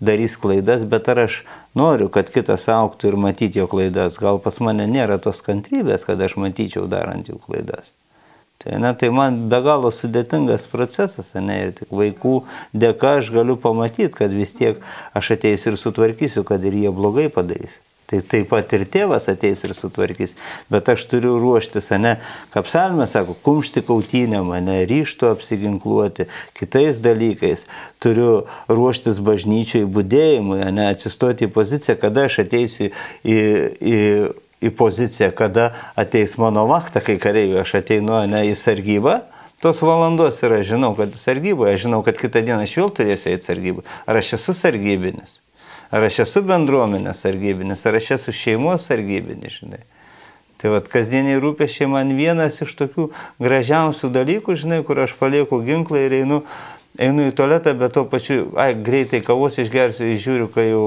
darys 0.00 0.36
klaidas, 0.40 0.84
bet 0.88 1.10
ar 1.12 1.24
aš 1.26 1.42
noriu, 1.78 2.08
kad 2.12 2.30
kitas 2.32 2.68
auktų 2.72 3.12
ir 3.12 3.18
matyti 3.26 3.62
jo 3.62 3.66
klaidas. 3.70 4.20
Gal 4.22 4.38
pas 4.42 4.60
mane 4.64 4.86
nėra 4.90 5.18
tos 5.22 5.42
kantrybės, 5.44 6.06
kad 6.08 6.22
aš 6.22 6.38
matyčiau 6.40 6.86
darant 6.90 7.28
jų 7.28 7.40
klaidas. 7.42 7.92
Tai, 8.62 8.76
ne, 8.78 8.92
tai 8.94 9.08
man 9.10 9.48
be 9.50 9.58
galo 9.64 9.90
sudėtingas 9.90 10.68
procesas, 10.70 11.32
ne, 11.34 11.56
ir 11.64 11.72
tik 11.80 11.90
vaikų 11.90 12.36
dėka 12.70 13.16
aš 13.18 13.32
galiu 13.34 13.56
pamatyti, 13.58 14.14
kad 14.14 14.34
vis 14.36 14.54
tiek 14.54 14.78
aš 15.18 15.32
ateisiu 15.34 15.72
ir 15.72 15.80
sutvarkysiu, 15.80 16.44
kad 16.46 16.62
ir 16.62 16.76
jie 16.84 16.92
blogai 16.94 17.26
padarys. 17.32 17.80
Tai 18.12 18.18
taip 18.28 18.50
pat 18.50 18.68
ir 18.76 18.82
tėvas 18.92 19.24
ateis 19.32 19.62
ir 19.64 19.72
sutvarkys. 19.72 20.34
Bet 20.68 20.90
aš 20.92 21.06
turiu 21.08 21.38
ruoštis, 21.40 21.86
ne, 21.96 22.18
kapsalmė 22.52 23.06
sako, 23.08 23.32
kumšti 23.40 23.80
kautynę 23.86 24.42
mane, 24.44 24.82
ryštų 24.90 25.30
apsiginkluoti, 25.30 26.26
kitais 26.52 27.00
dalykais. 27.00 27.64
Turiu 28.04 28.42
ruoštis 28.68 29.16
bažnyčiai 29.24 29.88
būdėjimui, 29.88 30.60
ne, 30.76 30.90
atsistoti 30.92 31.48
į 31.48 31.54
poziciją, 31.54 31.96
kada 32.02 32.26
aš 32.28 32.42
ateisiu 32.44 32.90
į, 32.90 33.38
į, 33.80 34.00
į 34.60 34.72
poziciją, 34.76 35.30
kada 35.32 35.70
ateis 35.96 36.36
mano 36.36 36.66
vakta, 36.68 37.00
kai 37.00 37.16
kareiviai 37.22 37.62
aš 37.64 37.78
ateinu 37.80 38.20
ne, 38.28 38.44
į 38.50 38.58
sargybą. 38.60 39.22
Tos 39.64 39.80
valandos 39.80 40.42
ir 40.44 40.52
aš 40.58 40.74
žinau, 40.74 40.92
kad 41.00 41.16
sargyboje, 41.16 41.78
aš 41.78 41.86
žinau, 41.86 42.04
kad 42.04 42.20
kitą 42.20 42.44
dieną 42.44 42.66
aš 42.68 42.76
vėl 42.76 42.92
turėsiu 42.92 43.32
eiti 43.32 43.48
sargybą. 43.48 43.86
Ar 44.04 44.20
aš 44.20 44.34
esu 44.36 44.52
sargybinis? 44.58 45.38
Ar 45.92 46.06
aš 46.08 46.22
esu 46.24 46.40
bendruomenės 46.48 47.20
sargybinis, 47.26 47.84
ar 47.84 47.98
aš 47.98 48.14
esu 48.16 48.32
šeimos 48.32 48.86
sargybinis, 48.88 49.60
žinai. 49.60 49.82
Tai 50.62 50.70
vad 50.76 50.86
kasdieniai 50.88 51.40
rūpešiai 51.42 51.88
man 51.90 52.14
vienas 52.16 52.60
iš 52.64 52.72
tokių 52.78 53.10
gražiausių 53.42 54.08
dalykų, 54.14 54.56
žinai, 54.56 54.80
kur 54.86 55.02
aš 55.04 55.12
palieku 55.18 55.58
ginklą 55.66 56.06
ir 56.06 56.14
einu, 56.22 56.38
einu 56.96 57.26
į 57.28 57.34
tualetą, 57.36 57.74
bet 57.76 57.92
to 57.98 58.06
pačiu, 58.08 58.46
ai, 58.56 58.70
greitai 58.72 59.20
kavos 59.26 59.58
išgersiu, 59.60 60.14
žiūriu, 60.16 60.48
kai 60.54 60.70
jau 60.70 60.84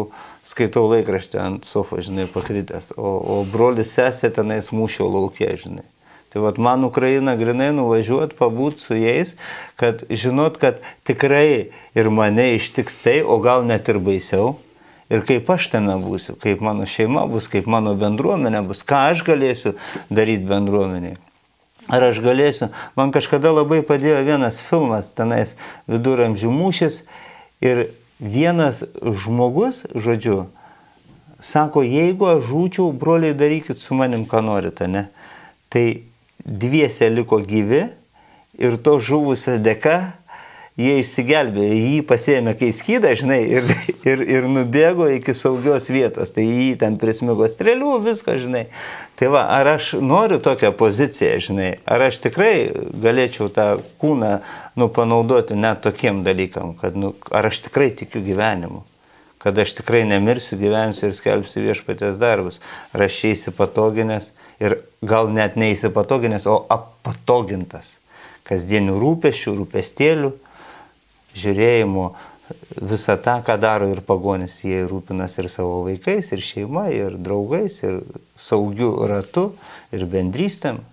skaitau 0.47 0.87
laikraštį 0.89 1.41
ant 1.43 1.69
sofo, 1.69 2.01
žinai, 2.01 2.25
pakritęs, 2.31 2.95
o, 2.97 3.13
o 3.19 3.37
brolis 3.51 3.93
sesė 3.93 4.33
tenais 4.33 4.71
mūšio 4.73 5.05
laukia, 5.11 5.53
žinai. 5.59 5.85
Tai 6.33 6.47
vad 6.47 6.57
man 6.57 6.83
Ukraina 6.87 7.37
grinai 7.37 7.69
nuvažiuoti, 7.75 8.35
pabūti 8.41 8.81
su 8.81 8.97
jais, 8.97 9.37
kad 9.79 10.01
žinot, 10.09 10.57
kad 10.59 10.81
tikrai 11.05 11.75
ir 11.93 12.09
mane 12.11 12.55
ištiks 12.57 13.03
tai, 13.05 13.19
o 13.21 13.37
gal 13.43 13.67
net 13.67 13.91
ir 13.91 14.01
baisiau 14.03 14.55
ir 15.09 15.25
kaip 15.27 15.49
aš 15.53 15.69
tame 15.73 15.95
būsiu, 16.01 16.35
kaip 16.41 16.63
mano 16.65 16.87
šeima 16.89 17.25
bus, 17.29 17.49
kaip 17.51 17.67
mano 17.69 17.95
bendruomenė 17.99 18.63
bus, 18.67 18.83
ką 18.87 19.07
aš 19.11 19.23
galėsiu 19.27 19.75
daryti 20.09 20.47
bendruomeniai. 20.49 21.19
Ar 21.85 22.07
aš 22.07 22.17
galėsiu, 22.25 22.71
man 22.97 23.13
kažkada 23.13 23.51
labai 23.53 23.83
padėjo 23.85 24.23
vienas 24.25 24.57
filmas, 24.65 25.11
tenais 25.13 25.53
viduramžių 25.91 26.49
mūšis 26.49 27.03
ir 27.61 27.87
vienas 28.17 28.81
žmogus, 29.03 29.83
žodžiu, 29.93 30.47
sako, 31.37 31.83
jeigu 31.85 32.31
aš 32.31 32.47
žūčiau, 32.49 32.89
broliai 32.89 33.37
darykit 33.37 33.77
su 33.77 33.93
manim, 33.93 34.25
ką 34.25 34.41
norite, 34.47 34.89
ne? 34.89 35.07
Tai 35.69 35.85
dviese 36.45 37.11
liko 37.13 37.37
gyvi 37.45 37.85
ir 38.57 38.77
to 38.81 38.97
žuvusio 38.97 39.59
dėka 39.61 40.15
jie 40.79 40.97
išsigelbėjo, 40.99 41.75
jį 41.79 41.99
pasėmė 42.07 42.53
kai 42.59 42.71
skydą, 42.75 43.13
žinai, 43.15 43.39
ir, 43.57 43.69
ir, 44.07 44.23
ir 44.37 44.47
nubėgo 44.51 45.07
iki 45.13 45.35
saugios 45.37 45.87
vietos, 45.91 46.33
tai 46.35 46.43
jį 46.43 46.73
ten 46.81 46.97
prismigo 46.99 47.47
strėlių, 47.51 47.93
viską, 48.03 48.35
žinai. 48.43 48.65
Tai 49.15 49.29
va, 49.31 49.45
ar 49.55 49.69
aš 49.77 49.93
noriu 50.03 50.41
tokią 50.43 50.73
poziciją, 50.75 51.37
žinai, 51.47 51.69
ar 51.87 52.07
aš 52.09 52.19
tikrai 52.27 52.55
galėčiau 53.05 53.47
tą 53.55 53.69
kūną, 54.01 54.33
nu, 54.75 54.89
panaudoti 54.91 55.55
net 55.55 55.79
tokiem 55.85 56.25
dalykam, 56.27 56.75
kad, 56.81 56.99
nu, 56.99 57.13
ar 57.31 57.47
aš 57.51 57.63
tikrai 57.69 57.93
tikiu 57.95 58.23
gyvenimu 58.25 58.83
kad 59.45 59.59
aš 59.61 59.75
tikrai 59.77 59.99
nemirsiu, 60.09 60.55
gyvensiu 60.57 61.03
ir 61.05 61.11
skelbsiu 61.13 61.61
viešpatės 61.61 62.15
darbus. 62.17 62.55
Ar 62.97 63.03
aš 63.05 63.19
čia 63.19 63.33
įsipatoginęs 63.35 64.31
ir 64.57 64.79
gal 65.05 65.29
net 65.29 65.53
neįsipatoginęs, 65.53 66.47
o 66.49 66.63
apatogintas 66.73 67.99
kasdienių 68.49 68.95
rūpešių, 68.97 69.53
rūpestėlių, 69.59 70.31
žiūrėjimu 71.35 72.05
visą 72.81 73.15
tą, 73.17 73.39
ką 73.45 73.57
daro 73.61 73.87
ir 73.89 74.01
pagonis, 74.05 74.59
jie 74.63 74.83
rūpinas 74.89 75.37
ir 75.41 75.49
savo 75.49 75.81
vaikais, 75.87 76.29
ir 76.35 76.43
šeima, 76.45 76.87
ir 76.93 77.17
draugais, 77.17 77.79
ir 77.83 78.03
saugiu 78.37 78.91
ratu, 79.09 79.49
ir 79.95 80.05
bendrystėm. 80.09 80.83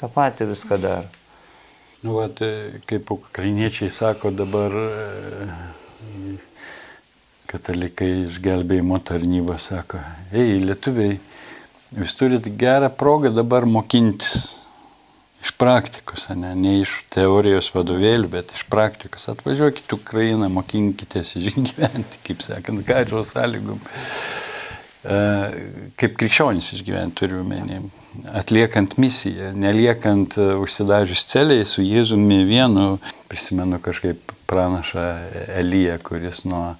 Ta 0.00 0.08
pati 0.08 0.48
viską 0.48 0.80
daro. 0.80 1.10
Nu, 2.04 2.18
vat, 2.18 2.40
kaip 2.88 3.10
ukrainiečiai 3.14 3.92
sako 3.92 4.32
dabar, 4.34 4.74
e, 4.74 6.36
katalikai 7.48 8.10
išgelbėjimo 8.26 8.98
tarnyba 9.04 9.56
sako, 9.62 10.02
ei, 10.32 10.58
lietuviai, 10.60 11.16
jūs 11.94 12.12
turite 12.18 12.52
gerą 12.52 12.90
progą 12.92 13.32
dabar 13.32 13.64
mokintis 13.64 14.63
iš 15.44 15.52
praktikos, 15.60 16.28
ne, 16.32 16.54
ne 16.56 16.78
iš 16.80 16.94
teorijos 17.12 17.68
vadovėlių, 17.74 18.30
bet 18.32 18.54
iš 18.56 18.64
praktikos. 18.72 19.28
Atvažiuokit 19.32 19.92
Ukrainą, 19.92 20.48
mokinkitės 20.52 21.36
išgyventi, 21.40 22.22
kaip 22.24 22.42
sakant, 22.44 22.84
karo 22.88 23.20
sąlygom. 23.28 23.82
E, 25.04 25.18
kaip 26.00 26.16
krikščionis 26.16 26.70
išgyventi 26.78 27.18
turiu 27.20 27.42
menį, 27.44 27.82
atliekant 28.40 28.96
misiją, 28.96 29.52
neliekant 29.52 30.38
e, 30.40 30.48
užsidarius 30.64 31.26
celiai 31.28 31.66
su 31.68 31.84
Jėzumi 31.84 32.40
vienu, 32.48 32.94
prisimenu 33.28 33.82
kažkaip 33.84 34.32
pranašą 34.48 35.04
Eliją, 35.60 35.98
kuris 36.08 36.46
nuo 36.48 36.70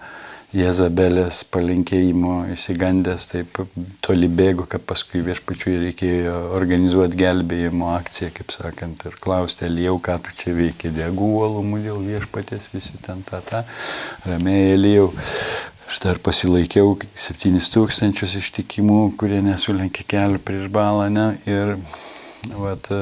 Jezabelės 0.54 1.40
palinkėjimo 1.50 2.34
įsigandęs, 2.54 3.24
taip 3.32 3.58
toli 4.06 4.28
bėgo, 4.30 4.68
kad 4.70 4.84
paskui 4.86 5.24
viešpačiui 5.26 5.80
reikėjo 5.82 6.34
organizuoti 6.54 7.18
gelbėjimo 7.18 7.88
akciją, 7.96 8.30
kaip 8.36 8.54
sakant, 8.54 9.02
ir 9.08 9.18
klausti, 9.24 9.66
Elijau, 9.66 9.96
ką 9.98 10.20
tu 10.22 10.36
čia 10.38 10.54
veikia, 10.54 10.92
degų 10.94 11.32
uolumų 11.40 11.82
dėl 11.88 11.98
viešpatės, 12.06 12.68
visi 12.70 12.94
ten 13.02 13.26
tą, 13.26 13.42
tą, 13.48 13.64
ramiai 14.28 14.76
Elijau. 14.76 15.10
Aš 15.88 15.98
dar 16.06 16.22
pasilaikiau 16.22 16.94
7000 17.18 18.38
ištikimų, 18.38 19.00
kurie 19.18 19.42
nesulenkė 19.42 20.06
kelių 20.14 20.38
prieš 20.46 20.70
balą, 20.72 21.10
ne, 21.12 21.32
ir 21.50 21.74
vat, 22.54 22.94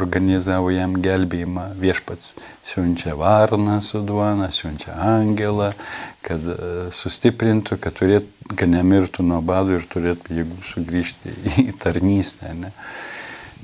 organizavo 0.00 0.70
jam 0.72 0.94
gelbėjimą. 1.02 1.66
Viešpats 1.80 2.32
siunčia 2.66 3.16
varną 3.18 3.80
su 3.84 4.00
duona, 4.06 4.48
siunčia 4.52 4.94
angelą, 4.96 5.72
kad 6.24 6.46
e, 6.54 6.56
sustiprintų, 6.94 7.78
kad, 7.82 7.96
turėt, 7.98 8.30
kad 8.56 8.70
nemirtų 8.72 9.26
nuo 9.26 9.42
bado 9.44 9.76
ir 9.76 9.84
turėtų 9.90 10.38
jėgų 10.38 10.60
sugrįžti 10.70 11.34
į 11.66 11.68
tarnystę. 11.82 12.54
Ne? 12.58 12.72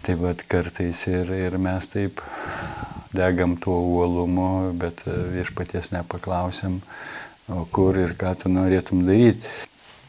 Tai 0.04 0.18
vad 0.20 0.44
kartais 0.48 1.06
ir, 1.10 1.32
ir 1.32 1.58
mes 1.60 1.90
taip 1.90 2.22
degam 3.16 3.56
tuo 3.56 3.80
uolumu, 3.94 4.74
bet 4.78 5.04
e, 5.08 5.16
viešpaties 5.38 5.94
nepaklausim, 5.96 6.82
kur 7.72 7.96
ir 7.96 8.12
ką 8.20 8.34
tu 8.42 8.52
norėtum 8.52 9.06
daryti. 9.08 9.48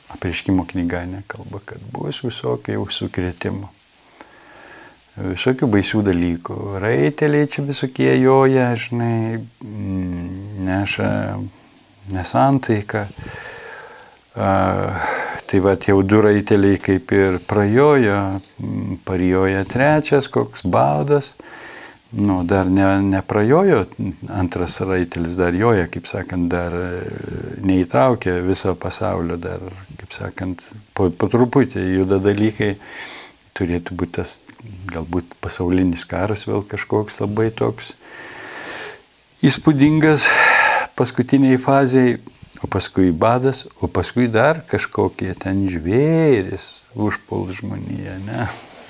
Apriškimo 0.09 0.65
knyga 0.65 1.03
nekalba, 1.05 1.61
kad 1.69 1.83
bus 1.93 2.23
visokių 2.25 2.79
jau 2.79 2.87
sukretimų 2.89 3.69
visokių 5.19 5.69
baisių 5.73 6.03
dalykų. 6.07 6.57
Raiteliai 6.83 7.49
čia 7.51 7.63
visokie 7.67 8.11
joja, 8.21 8.71
žinai, 8.79 9.39
mm, 9.63 10.65
neša 10.67 11.11
nesantaiką. 12.13 13.05
Tai 15.49 15.59
va, 15.65 15.73
jau 15.81 16.01
du 16.05 16.21
raiteliai 16.21 16.77
kaip 16.77 17.11
ir 17.11 17.39
prajojo, 17.49 18.19
mm, 18.61 18.99
parijoja 19.05 19.65
trečias, 19.65 20.29
koks 20.29 20.63
baudas. 20.63 21.33
Nu, 22.11 22.43
dar 22.43 22.65
ne, 22.65 22.87
neprajojo, 23.05 23.83
antras 24.33 24.79
raitelis 24.81 25.35
dar 25.37 25.53
joja, 25.53 25.85
kaip 25.93 26.07
sakant, 26.09 26.47
dar 26.49 26.73
e, 26.73 27.03
neįtraukė 27.61 28.39
viso 28.41 28.73
pasaulio, 28.73 29.37
dar, 29.37 29.61
kaip 29.99 30.15
sakant, 30.15 30.63
po, 30.97 31.11
po 31.13 31.29
truputį 31.29 31.83
juda 31.99 32.17
dalykai 32.17 32.71
turėtų 33.53 33.97
būti 33.99 34.17
tas 34.17 34.39
galbūt 34.91 35.37
pasaulinis 35.43 36.05
karas 36.09 36.45
vėl 36.47 36.63
kažkoks 36.67 37.21
labai 37.21 37.49
toks 37.55 37.93
įspūdingas 39.45 40.27
paskutiniai 40.99 41.59
faziai, 41.61 42.17
o 42.59 42.67
paskui 42.67 43.13
badas, 43.15 43.63
o 43.79 43.87
paskui 43.87 44.27
dar 44.27 44.59
kažkokie 44.67 45.31
ten 45.39 45.63
žvėris 45.71 46.65
užpuls 46.91 47.61
žmoniją, 47.61 48.17
ne? 48.25 48.47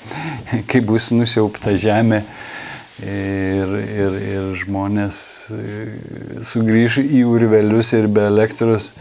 Kai 0.70 0.82
bus 0.82 1.12
nusiaupta 1.14 1.76
žemė 1.78 2.24
ir, 3.04 3.76
ir, 3.78 4.18
ir 4.32 4.48
žmonės 4.64 5.20
sugrįž 6.50 7.02
į 7.04 7.26
urvelius 7.30 7.94
ir 7.94 8.10
be 8.10 8.26
elektros 8.26 8.96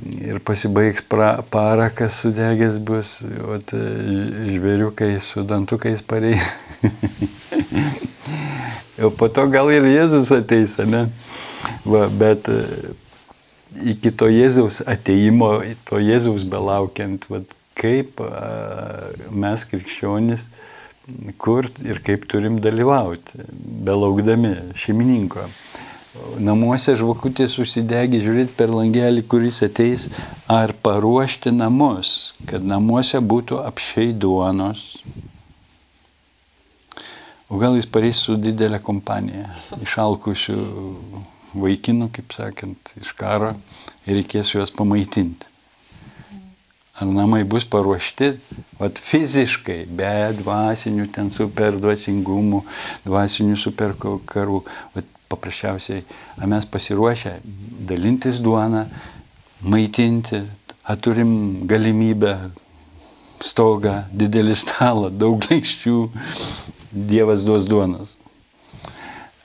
ir 0.00 0.38
pasibaigs 0.40 1.02
pra, 1.08 1.42
parakas 1.50 2.20
sudegęs 2.22 2.78
bus, 2.82 3.20
o 3.44 3.58
žvėriukai 3.60 5.14
su 5.20 5.44
dantukais 5.46 6.02
parei. 6.02 6.38
o 9.06 9.10
po 9.10 9.28
to 9.28 9.46
gal 9.52 9.70
ir 9.74 9.86
Jėzus 9.90 10.32
ateis, 10.34 10.78
ne? 10.88 11.06
Va, 11.84 12.06
bet 12.08 12.48
e, 12.50 12.60
iki 13.94 14.12
to 14.14 14.30
Jėzaus 14.32 14.82
ateimo, 14.88 15.54
to 15.88 16.00
Jėzaus 16.02 16.46
belaukiant, 16.48 17.28
va, 17.30 17.42
kaip 17.78 18.20
a, 18.24 19.10
mes 19.30 19.66
krikščionys, 19.68 20.46
kur 21.42 21.66
ir 21.82 21.98
kaip 22.06 22.26
turim 22.30 22.60
dalyvauti, 22.62 23.44
belaukdami 23.86 24.54
šeimininko 24.78 25.48
namuose 26.42 26.94
žvakutės 26.98 27.56
užsidegi, 27.62 28.20
žiūrėti 28.24 28.56
per 28.56 28.72
langelį, 28.72 29.24
kuris 29.28 29.62
ateis, 29.64 30.08
ar 30.50 30.74
paruošti 30.84 31.52
namus, 31.54 32.32
kad 32.48 32.64
namuose 32.64 33.20
būtų 33.20 33.62
apšiai 33.64 34.12
duonos. 34.12 35.02
O 37.52 37.60
gal 37.60 37.76
jis 37.76 37.88
pareis 37.88 38.20
su 38.24 38.38
didelė 38.40 38.80
kompanija, 38.80 39.50
išalkusių 39.84 40.58
vaikinų, 41.52 42.08
kaip 42.16 42.32
sakant, 42.32 42.94
iš 43.00 43.12
karo 43.16 43.52
ir 44.06 44.16
reikės 44.20 44.54
juos 44.54 44.72
pamaitinti. 44.72 45.48
Ar 47.00 47.08
namai 47.08 47.40
bus 47.48 47.64
paruošti, 47.68 48.34
vat 48.78 49.00
fiziškai, 49.00 49.82
be 49.88 50.12
dvasinių 50.38 51.06
ten 51.12 51.32
super 51.32 51.76
dvasingumų, 51.80 52.60
dvasinių 53.04 53.56
super 53.60 53.96
karų, 53.96 54.60
vat 54.96 55.08
paprasčiausiai, 55.32 56.04
mes 56.48 56.68
pasiruošę 56.68 57.38
dalintis 57.88 58.40
duoną, 58.44 58.86
maitinti, 59.62 60.42
turim 61.00 61.66
galimybę 61.66 62.36
stogą, 63.42 64.02
didelį 64.12 64.56
stalą, 64.58 65.10
daug 65.10 65.42
leikščių, 65.50 65.96
Dievas 66.92 67.46
duos 67.48 67.64
duonos. 67.64 68.18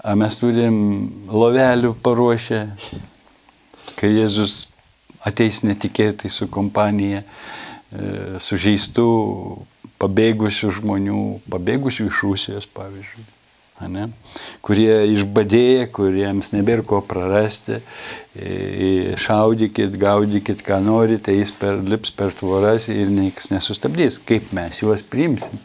Ar 0.03 0.17
mes 0.19 0.35
turim 0.35 0.75
lovelių 1.31 1.93
paruošę, 2.03 2.59
kai 3.95 4.09
Jėzus 4.11 4.65
ateis 5.23 5.61
netikėtai 5.63 6.27
su 6.27 6.49
kompanija, 6.51 7.23
e, 7.23 8.11
sužeistų, 8.43 9.07
pabėgusių 10.03 10.73
žmonių, 10.81 11.23
pabėgusių 11.55 12.11
iš 12.11 12.21
Rusijos, 12.27 12.67
pavyzdžiui 12.75 13.36
ane, 13.83 14.07
kurie 14.65 14.93
išbadėja, 15.13 15.87
kuriems 15.93 16.51
nebėra 16.55 16.85
ko 16.87 17.01
prarasti, 17.05 17.81
šaudykit, 19.21 19.97
gaudykit, 20.01 20.63
ką 20.65 20.79
norite, 20.85 21.35
jis 21.35 21.53
per, 21.57 21.77
lips 21.81 22.13
per 22.15 22.33
tvoras 22.37 22.89
ir 22.93 23.11
niekas 23.13 23.51
nesustabdys. 23.53 24.19
Kaip 24.27 24.49
mes 24.57 24.81
juos 24.81 25.05
priimsim, 25.05 25.61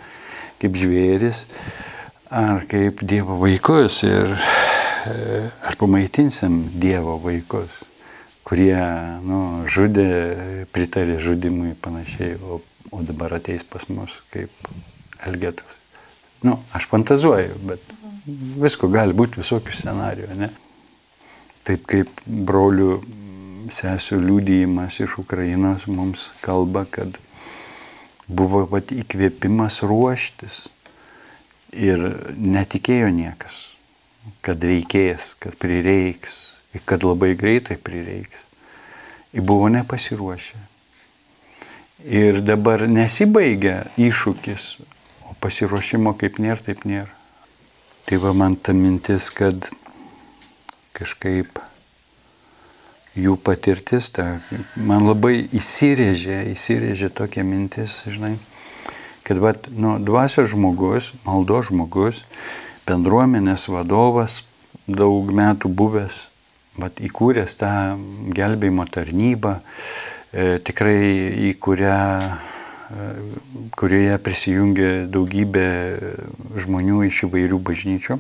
kaip 0.63 0.77
žvėris 0.79 1.47
ar 2.33 2.65
kaip 2.69 3.03
Dievo 3.05 3.37
vaikus 3.41 4.03
ir 4.09 4.33
e, 4.33 5.17
ar 5.69 5.77
pamaitinsim 5.81 6.63
Dievo 6.81 7.19
vaikus, 7.21 7.83
kurie 8.49 8.79
nu, 9.25 9.43
žudė, 9.69 10.67
pritarė 10.73 11.19
žudimui 11.21 11.75
panašiai, 11.85 12.39
o, 12.41 12.63
o 12.93 13.05
dabar 13.05 13.37
ateis 13.37 13.65
pas 13.69 13.85
mus 13.93 14.17
kaip 14.33 14.73
Elgetus. 15.29 15.79
Nu, 16.43 16.57
aš 16.75 16.89
fantazuoju, 16.91 17.61
bet 17.69 17.93
visko 18.27 18.89
gali 18.93 19.15
būti 19.17 19.41
visokių 19.41 19.75
scenarijų, 19.75 20.37
ne? 20.39 20.51
Taip 21.67 21.87
kaip 21.91 22.23
brolių 22.27 22.97
sesijų 23.73 24.21
liūdėjimas 24.23 24.99
iš 25.05 25.19
Ukrainos 25.23 25.87
mums 25.87 26.31
kalba, 26.43 26.85
kad 26.91 27.19
buvo 28.27 28.65
pat 28.71 28.95
įkvėpimas 28.95 29.83
ruoštis 29.87 30.67
ir 31.73 32.03
netikėjo 32.37 33.11
niekas, 33.15 33.61
kad 34.45 34.63
reikės, 34.67 35.33
kad 35.39 35.57
prireiks, 35.59 36.59
kad 36.85 37.07
labai 37.07 37.35
greitai 37.39 37.79
prireiks. 37.79 38.47
Ir 39.33 39.47
buvo 39.49 39.71
nepasiruošę. 39.73 40.59
Ir 42.03 42.43
dabar 42.43 42.85
nesibaigia 42.91 43.85
iššūkis, 43.97 44.69
o 45.31 45.37
pasiruošimo 45.41 46.13
kaip 46.19 46.43
nėra, 46.43 46.61
taip 46.67 46.83
nėra. 46.85 47.22
Tai 48.07 48.19
va 48.23 48.33
man 48.35 48.57
ta 48.59 48.75
mintis, 48.75 49.29
kad 49.31 49.69
kažkaip 50.97 51.61
jų 53.19 53.37
patirtis, 53.45 54.09
ta, 54.15 54.41
man 54.77 55.05
labai 55.07 55.37
įsirėžė, 55.53 56.43
įsirėžė 56.53 57.13
tokia 57.13 57.45
mintis, 57.47 58.01
žinai, 58.09 58.35
kad 59.27 59.41
va, 59.43 59.53
nu, 59.71 59.99
dvasio 60.03 60.45
žmogus, 60.49 61.13
maldo 61.27 61.61
žmogus, 61.65 62.23
bendruomenės 62.89 63.69
vadovas, 63.73 64.43
daug 64.89 65.31
metų 65.33 65.71
buvęs, 65.71 66.25
va, 66.81 66.89
įkūręs 66.91 67.59
tą 67.61 67.73
gelbėjimo 68.35 68.89
tarnybą, 68.91 69.59
e, 70.33 70.57
tikrai 70.65 70.99
į 71.51 71.55
kurią 71.63 72.01
kurioje 73.79 74.19
prisijungė 74.23 74.91
daugybė 75.13 75.69
žmonių 76.65 77.07
iš 77.09 77.25
įvairių 77.29 77.59
bažnyčių. 77.65 78.19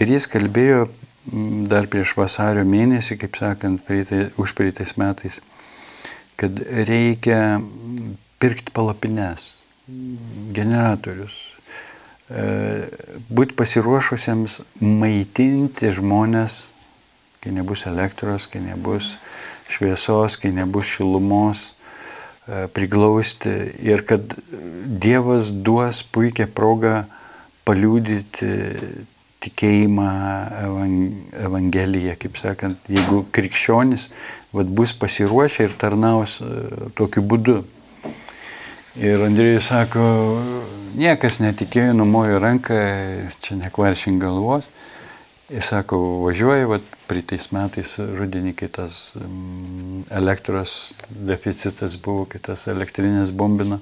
Ir 0.00 0.12
jis 0.14 0.26
kalbėjo 0.32 0.86
dar 1.68 1.88
prieš 1.90 2.14
vasario 2.16 2.64
mėnesį, 2.64 3.18
kaip 3.20 3.36
sakant, 3.36 3.82
prieitai, 3.84 4.30
už 4.40 4.54
prieitais 4.56 4.96
metais, 5.00 5.40
kad 6.40 6.62
reikia 6.88 7.60
pirkti 8.40 8.72
palapines, 8.72 9.58
generatorius, 10.56 11.36
e, 12.30 12.88
būti 13.28 13.56
pasiruošusiems 13.58 14.60
maitinti 14.80 15.92
žmonės, 15.92 16.70
kai 17.44 17.52
nebus 17.52 17.84
elektros, 17.90 18.48
kai 18.48 18.62
nebus 18.64 19.18
šviesos, 19.68 20.38
kai 20.40 20.54
nebus 20.56 20.88
šilumos, 20.96 21.74
priglausti 22.74 23.52
ir 23.86 24.04
kad 24.08 24.34
Dievas 25.00 25.52
duos 25.52 26.02
puikią 26.02 26.48
progą 26.54 27.04
paliūdyti 27.68 28.50
tikėjimą 29.40 30.08
Evangeliją, 31.46 32.16
kaip 32.20 32.38
sakant, 32.40 32.80
jeigu 32.92 33.22
krikščionis 33.32 34.10
vat, 34.52 34.68
bus 34.68 34.92
pasiruošę 34.96 35.68
ir 35.68 35.76
tarnaus 35.80 36.40
e, 36.44 36.50
tokiu 36.98 37.24
būdu. 37.24 37.60
Ir 39.00 39.22
Andrėjus 39.22 39.70
sako, 39.70 40.02
niekas 40.98 41.38
netikėjo, 41.40 41.94
numojo 41.96 42.40
ranką, 42.42 42.76
čia 43.40 43.56
nekvaršink 43.60 44.20
galvos. 44.20 44.66
Ir 45.50 45.64
sako, 45.66 45.96
važiuoju, 46.22 46.68
vat, 46.70 46.84
pritais 47.10 47.48
metais 47.50 47.96
rudenį, 47.98 48.52
kai 48.54 48.68
tas 48.70 49.16
mm, 49.18 50.04
elektros 50.14 50.74
deficitas 51.10 51.96
buvo, 51.98 52.22
kai 52.30 52.38
tas 52.38 52.68
elektrinės 52.70 53.32
bombino. 53.34 53.80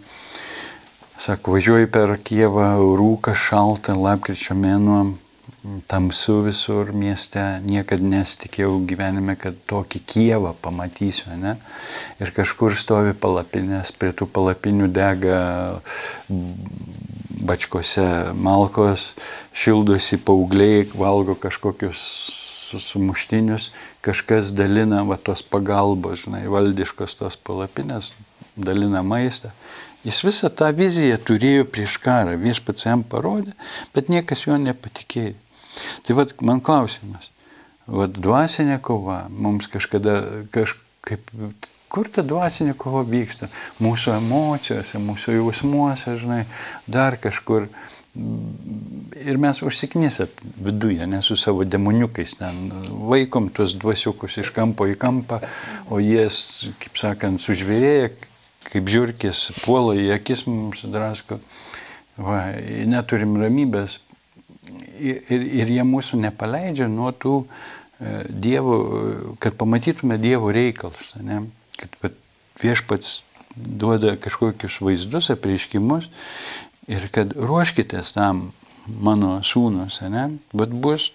Sako, 1.21 1.59
važiuoju 1.59 1.91
per 1.93 2.15
Kievą, 2.25 2.71
rūką 2.97 3.35
šaltą, 3.37 3.99
lapkričio 4.01 4.57
mėnuo, 4.57 5.03
tamsu 5.91 6.39
visur 6.47 6.95
mieste, 6.97 7.43
niekada 7.67 8.07
nesitikėjau 8.15 8.79
gyvenime, 8.89 9.37
kad 9.37 9.61
tokį 9.69 10.03
Kievą 10.09 10.55
pamatysiu, 10.65 11.35
ne? 11.37 11.59
Ir 12.23 12.33
kažkur 12.33 12.77
stovi 12.81 13.13
palapinės, 13.13 13.93
prie 13.93 14.15
tų 14.17 14.31
palapinių 14.33 14.89
dega 14.89 15.43
bačkose 17.45 18.33
malkos, 18.35 19.13
šildosi 19.53 20.19
paaugliai, 20.25 20.87
valgo 20.99 21.37
kažkokius 21.39 22.03
sumuštinius, 22.69 23.71
kažkas 24.05 24.53
dalina 24.57 25.03
va 25.09 25.17
tos 25.17 25.43
pagalbos, 25.43 26.27
žinai, 26.27 26.45
valdiškos 26.53 27.17
tos 27.21 27.39
palapinės, 27.41 28.13
dalina 28.57 29.03
maistą. 29.07 29.53
Jis 30.07 30.21
visą 30.25 30.51
tą 30.55 30.69
viziją 30.77 31.17
turėjo 31.19 31.65
prieš 31.73 31.97
karą, 32.03 32.37
viešpats 32.39 32.87
jam 32.87 33.03
parodė, 33.03 33.55
bet 33.95 34.13
niekas 34.13 34.47
jo 34.47 34.59
nepatikėjo. 34.61 35.35
Tai 36.07 36.19
vad 36.19 36.35
man 36.45 36.63
klausimas, 36.65 37.31
vad 37.87 38.17
dvasinė 38.19 38.79
kova 38.85 39.25
mums 39.31 39.69
kažkada 39.71 40.45
kažkaip, 40.55 41.33
kur 41.93 42.09
ta 42.13 42.25
dvasinė 42.27 42.75
kova 42.79 43.05
vyksta? 43.09 43.49
Mūsų 43.83 44.15
emocijose, 44.17 45.01
mūsų 45.03 45.39
jausmuose, 45.39 46.17
žinai, 46.21 46.43
dar 46.87 47.19
kažkur. 47.21 47.69
Ir 48.19 49.39
mes 49.39 49.61
užsiknisat 49.63 50.41
viduje, 50.65 51.07
ne 51.07 51.21
su 51.23 51.37
savo 51.39 51.63
demoniukais 51.69 52.33
ten, 52.41 52.73
vaikom 53.11 53.47
tuos 53.55 53.77
dvasiukus 53.79 54.41
iš 54.43 54.51
kampo 54.57 54.89
į 54.91 54.97
kampą, 54.99 55.39
o 55.93 56.01
jie, 56.03 56.25
kaip 56.83 56.99
sakant, 56.99 57.43
sužvėrėja, 57.45 58.11
kaip 58.73 58.91
žiūrkis, 58.91 59.45
puola 59.63 59.95
į 59.95 60.11
akis 60.17 60.49
mums 60.49 60.83
drasko. 60.89 61.39
Va, 62.19 62.41
neturim 62.91 63.37
ramybės, 63.39 64.01
ir, 64.99 65.45
ir 65.63 65.71
jie 65.77 65.85
mūsų 65.87 66.19
nepaleidžia 66.25 66.89
nuo 66.91 67.13
tų 67.15 67.37
e, 67.45 68.25
Dievo, 68.29 68.79
kad 69.43 69.57
pamatytume 69.61 70.19
Dievo 70.19 70.51
reikalus, 70.55 71.15
ne? 71.23 71.45
Kad 71.79 72.19
viešpats 72.63 73.23
duoda 73.57 74.17
kažkokius 74.21 74.81
vaizdus, 74.85 75.31
apreiškimus 75.35 76.11
ir 76.91 77.09
kad 77.15 77.35
ruoškitės 77.37 78.15
tam 78.17 78.49
mano 78.89 79.39
sūnus, 79.45 80.01
ne? 80.11 80.29
bet 80.57 80.73
bus 80.73 81.13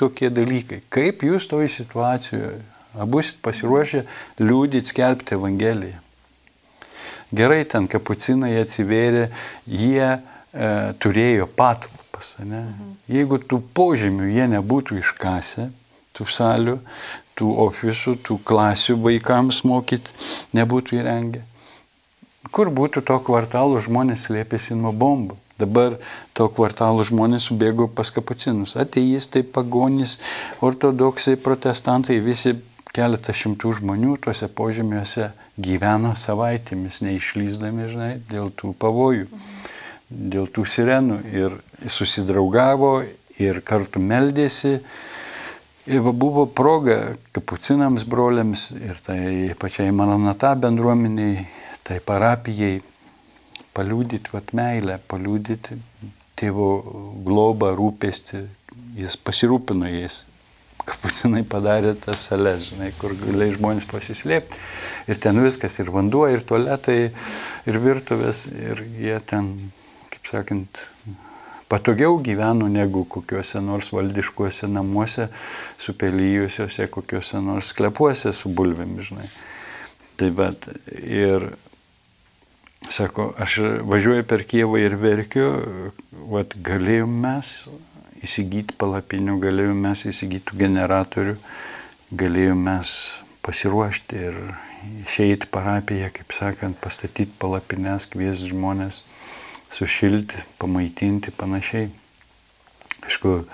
tokie 0.00 0.30
dalykai. 0.32 0.82
Kaip 0.92 1.22
jūs 1.24 1.48
toj 1.50 1.68
situacijoje, 1.72 2.58
abu 3.00 3.22
pasiruošę 3.42 4.04
liūdyti, 4.40 4.92
skelbti 4.92 5.36
Evangeliją. 5.36 6.02
Gerai, 7.36 7.64
ten 7.66 7.88
kapucinai 7.90 8.54
atsivėrė, 8.60 9.28
jie 9.66 10.06
e, 10.06 10.18
turėjo 11.02 11.48
patalpą 11.58 12.06
pas. 12.14 12.34
Ne? 12.46 12.62
Jeigu 13.10 13.40
tų 13.42 13.60
požymių 13.76 14.30
jie 14.30 14.46
nebūtų 14.54 15.00
iškasę, 15.02 15.68
tų 16.16 16.26
salių, 16.32 16.78
tų 17.36 17.52
ofisų, 17.66 18.16
tų 18.24 18.38
klasių 18.46 18.96
vaikams 19.02 19.62
mokyti 19.68 20.14
nebūtų 20.56 21.00
įrengę. 21.00 21.42
Kur 22.50 22.70
būtų 22.72 23.02
to 23.04 23.18
kvartalo 23.26 23.80
žmonės 23.82 24.28
slėpėsi 24.28 24.76
nuo 24.78 24.92
bombų? 24.92 25.36
Dabar 25.56 25.96
to 26.36 26.50
kvartalo 26.52 27.04
žmonės 27.06 27.48
subėgo 27.48 27.88
pas 27.88 28.10
kapucinus. 28.12 28.74
Ateistai, 28.76 29.40
pagonys, 29.42 30.18
ortodoksai, 30.60 31.38
protestantai, 31.40 32.18
visi 32.20 32.52
keletą 32.96 33.32
šimtų 33.36 33.72
žmonių 33.80 34.16
tuose 34.24 34.48
požemiuose 34.52 35.30
gyveno 35.56 36.12
savaitėmis, 36.16 37.00
neišlyzdami, 37.04 37.88
žinai, 37.92 38.12
dėl 38.30 38.52
tų 38.56 38.74
pavojų. 38.80 39.28
Dėl 40.06 40.46
tų 40.52 40.66
sirenų 40.70 41.18
ir 41.34 41.56
susidraugavo 41.90 43.00
ir 43.42 43.60
kartu 43.66 44.00
meldėsi. 44.00 44.78
Ir 45.86 46.02
buvo 46.02 46.48
proga 46.50 47.14
kapucinams 47.30 48.04
broliams 48.10 48.72
ir 48.74 48.98
tai 49.06 49.54
pačiai 49.54 49.92
Maranata 49.94 50.56
bendruomeniai, 50.58 51.44
tai 51.86 52.00
parapijai 52.02 52.80
paliūdyti 53.76 54.32
vat 54.32 54.50
meilę, 54.58 54.96
paliūdyti 55.06 55.76
tėvo 56.34 56.70
globą, 57.28 57.70
rūpestį, 57.78 58.42
jis 58.98 59.14
pasirūpino 59.22 59.86
jais. 59.92 60.24
Kapucinai 60.86 61.44
padarė 61.46 61.94
tas 62.02 62.26
sales, 62.32 62.66
žinai, 62.72 62.90
kur 62.98 63.14
galėjai 63.22 63.54
žmonės 63.60 63.86
pasislėpti. 63.90 64.58
Ir 65.06 65.22
ten 65.22 65.38
viskas, 65.42 65.78
ir 65.78 65.94
vanduo, 65.94 66.26
ir 66.26 66.42
tualetai, 66.46 66.98
ir 67.66 67.80
virtuvės, 67.86 68.48
ir 68.50 68.82
jie 68.98 69.22
ten 69.30 69.54
sakant, 70.26 70.82
patogiau 71.68 72.18
gyveno 72.22 72.68
negu 72.70 73.04
kokiuose 73.10 73.60
nors 73.60 73.90
valdiškuose 73.94 74.68
namuose, 74.70 75.28
supelyjusiuose 75.82 76.88
kokiuose 76.94 77.42
nors 77.42 77.72
sklepuose 77.74 78.32
su 78.36 78.52
bulvėmis, 78.54 79.10
žinai. 79.10 79.28
Tai 80.16 80.30
bet 80.38 80.68
ir, 80.94 81.50
sako, 82.88 83.32
aš 83.42 83.58
važiuoju 83.84 84.24
per 84.28 84.46
Kievą 84.48 84.80
ir 84.80 84.96
verkiu, 85.00 85.50
vat 86.32 86.56
galėjom 86.64 87.18
mes 87.26 87.52
įsigyti 88.24 88.76
palapinių, 88.78 89.36
galėjom 89.42 89.82
mes 89.88 90.06
įsigyti 90.08 90.56
generatorių, 90.56 91.36
galėjom 92.16 92.62
mes 92.70 92.94
pasiruošti 93.46 94.22
ir 94.30 94.40
išeiti 95.02 95.50
parapiją, 95.52 96.08
kaip 96.14 96.32
sakant, 96.34 96.78
pastatyti 96.82 97.34
palapines, 97.42 98.06
kviesti 98.10 98.50
žmonės 98.54 99.02
sušilti, 99.76 100.40
pamaitinti 100.58 101.34
panašiai. 101.36 101.90
Aišku, 103.04 103.44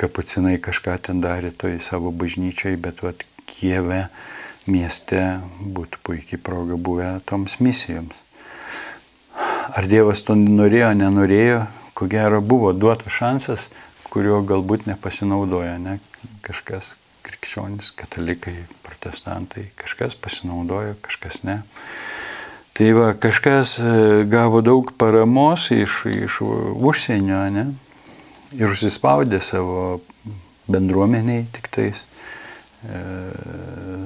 kapucinai 0.00 0.56
kažką 0.62 0.96
ten 1.04 1.20
darė 1.20 1.52
toj 1.52 1.78
savo 1.84 2.12
bažnyčiai, 2.14 2.80
bet 2.80 3.04
vat 3.04 3.26
Kieve 3.44 4.08
mieste 4.66 5.20
būtų 5.60 6.00
puikiai 6.02 6.40
proga 6.40 6.78
buvę 6.80 7.10
toms 7.28 7.58
misijoms. 7.60 8.16
Ar 9.74 9.86
Dievas 9.90 10.22
to 10.24 10.34
norėjo, 10.38 10.90
nenorėjo, 10.96 11.60
ko 11.94 12.08
gero 12.10 12.40
buvo 12.40 12.72
duotas 12.72 13.14
šansas, 13.14 13.68
kurio 14.10 14.40
galbūt 14.46 14.88
nepasinaudojo, 14.88 15.76
ne? 15.82 15.98
kažkas 16.44 16.94
krikščionis, 17.24 17.92
katalikai, 17.98 18.56
protestantai, 18.84 19.68
kažkas 19.80 20.16
pasinaudojo, 20.20 20.96
kažkas 21.04 21.42
ne. 21.48 21.60
Tai 22.74 22.88
va, 22.90 23.12
kažkas 23.14 23.76
e, 23.78 23.90
gavo 24.26 24.58
daug 24.66 24.88
paramos 24.98 25.68
iš, 25.70 26.00
iš 26.10 26.40
užsienio, 26.42 27.38
ne? 27.54 27.68
Ir 28.58 28.72
užsispaudė 28.72 29.38
savo 29.38 30.00
bendruomeniai 30.66 31.44
tik 31.54 31.68
tais 31.70 32.00
e, 32.02 33.02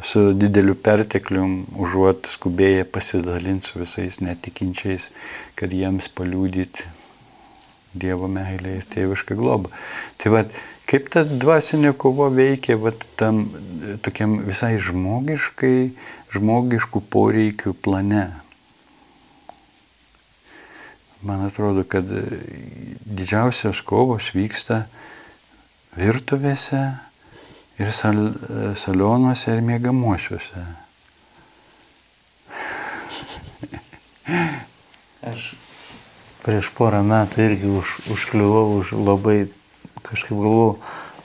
su 0.04 0.34
dideliu 0.36 0.74
perteklium, 0.76 1.62
užuot 1.80 2.28
skubėję 2.28 2.84
pasidalinti 2.92 3.70
su 3.70 3.80
visais 3.80 4.18
netikinčiais, 4.20 5.06
kad 5.56 5.72
jiems 5.72 6.10
paliūdyti 6.12 6.84
Dievo 7.98 8.28
meilę 8.28 8.74
ir 8.82 8.84
tėvišką 8.92 9.32
globą. 9.38 9.72
Tai 10.20 10.34
va, 10.34 10.42
kaip 10.92 11.08
ta 11.14 11.22
dvasinė 11.24 11.94
kova 11.96 12.28
veikia 12.36 12.76
va, 12.76 12.92
tam 13.16 13.46
tokiam 14.04 14.36
visai 14.44 14.74
žmogiškai, 14.76 15.72
žmogiškų 16.36 17.02
poreikių 17.16 17.72
plane. 17.80 18.26
Man 21.22 21.42
atrodo, 21.46 21.82
kad 21.82 22.06
didžiausios 22.06 23.80
kovos 23.82 24.30
vyksta 24.36 24.84
virtuvėse 25.98 26.82
ir 27.82 27.90
sal, 27.94 28.20
salionuose 28.78 29.56
ir 29.56 29.64
mėgamuosiuose. 29.66 30.62
Aš 35.28 35.48
prieš 36.44 36.70
porą 36.76 37.02
metų 37.04 37.42
irgi 37.44 37.68
už, 37.80 37.96
užkliuvau 38.14 38.78
už 38.78 38.94
labai, 38.96 39.38
kažkaip 40.06 40.38
galvojau, 40.38 40.78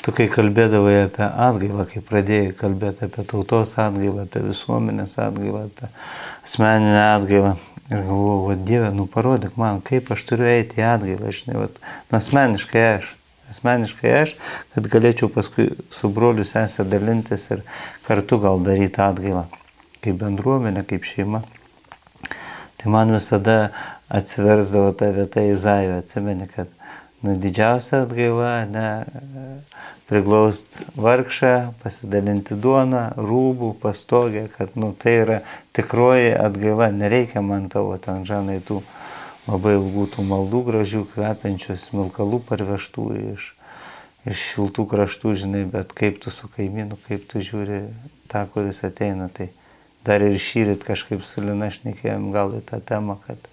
tu 0.04 0.12
kai 0.16 0.26
kalbėdavai 0.32 0.96
apie 1.06 1.28
atgailą, 1.28 1.86
kai 1.92 2.02
pradėjai 2.04 2.56
kalbėti 2.60 3.06
apie 3.08 3.24
tautos 3.30 3.78
atgailą, 3.80 4.26
apie 4.26 4.42
visuomenės 4.50 5.16
atgailą, 5.24 5.68
apie 5.70 5.92
asmeninę 6.44 7.06
atgailą, 7.14 7.54
Ir 7.92 8.00
galvoju, 8.08 8.46
va 8.48 8.56
Dieve, 8.56 8.92
nu 8.96 9.06
parodyk 9.12 9.58
man, 9.60 9.82
kaip 9.84 10.12
aš 10.16 10.24
turiu 10.30 10.48
eiti 10.48 10.80
į 10.80 10.86
atgailą, 10.88 11.34
žinai, 11.36 11.58
va, 11.60 11.68
nu 12.10 12.16
asmeniškai 12.16 12.84
aš, 12.94 13.10
asmeniškai 13.52 14.14
aš, 14.22 14.36
kad 14.76 14.88
galėčiau 14.94 15.28
paskui 15.34 15.68
su 15.92 16.12
broliu 16.14 16.46
sesė 16.48 16.86
dalintis 16.88 17.50
ir 17.52 17.66
kartu 18.08 18.40
gal 18.44 18.64
daryti 18.64 19.04
atgailą, 19.04 19.44
kaip 20.00 20.22
bendruomenė, 20.22 20.86
kaip 20.88 21.04
šeima. 21.10 21.44
Tai 22.80 22.96
man 22.96 23.12
visada 23.16 23.58
atsiversdavo 24.12 24.96
ta 24.96 25.12
vieta 25.16 25.44
Izaijo, 25.52 26.00
atsimeni, 26.00 26.48
kad 26.52 26.72
nu, 27.24 27.38
didžiausia 27.40 28.04
atgaila, 28.04 28.66
ne, 28.68 28.88
priglaust 30.10 30.78
vargšą, 31.00 31.74
pasidalinti 31.84 32.58
duoną, 32.60 33.06
rūbų, 33.18 33.74
pastogę, 33.82 34.50
kad 34.58 34.76
nu, 34.76 34.92
tai 35.00 35.16
yra 35.22 35.40
tikroji 35.74 36.34
atgaila, 36.36 36.92
nereikia 36.92 37.42
man 37.42 37.70
tavo 37.72 37.96
ten 37.98 38.28
žanai 38.28 38.60
tų 38.68 38.82
labai 39.48 39.76
ilgų 39.78 40.06
tų 40.14 40.28
maldų 40.28 40.62
gražių, 40.70 41.04
kvepiančių 41.14 41.78
smilkalų 41.80 42.40
parvežtų 42.48 43.08
iš, 43.34 43.50
iš 44.28 44.46
šiltų 44.52 44.86
kraštų, 44.92 45.34
žinai, 45.44 45.64
bet 45.72 45.96
kaip 45.96 46.22
tu 46.24 46.32
su 46.32 46.52
kaimynu, 46.52 47.00
kaip 47.08 47.26
tu 47.32 47.44
žiūri 47.44 47.86
tą, 48.32 48.46
kuris 48.52 48.84
ateina, 48.88 49.30
tai 49.32 49.50
dar 50.06 50.24
ir 50.24 50.38
šyrit 50.40 50.84
kažkaip 50.88 51.24
su 51.24 51.44
Lina 51.44 51.72
šnekėjom 51.72 52.32
gal 52.36 52.56
į 52.60 52.64
tą 52.68 52.80
temą, 52.84 53.18
kad 53.28 53.52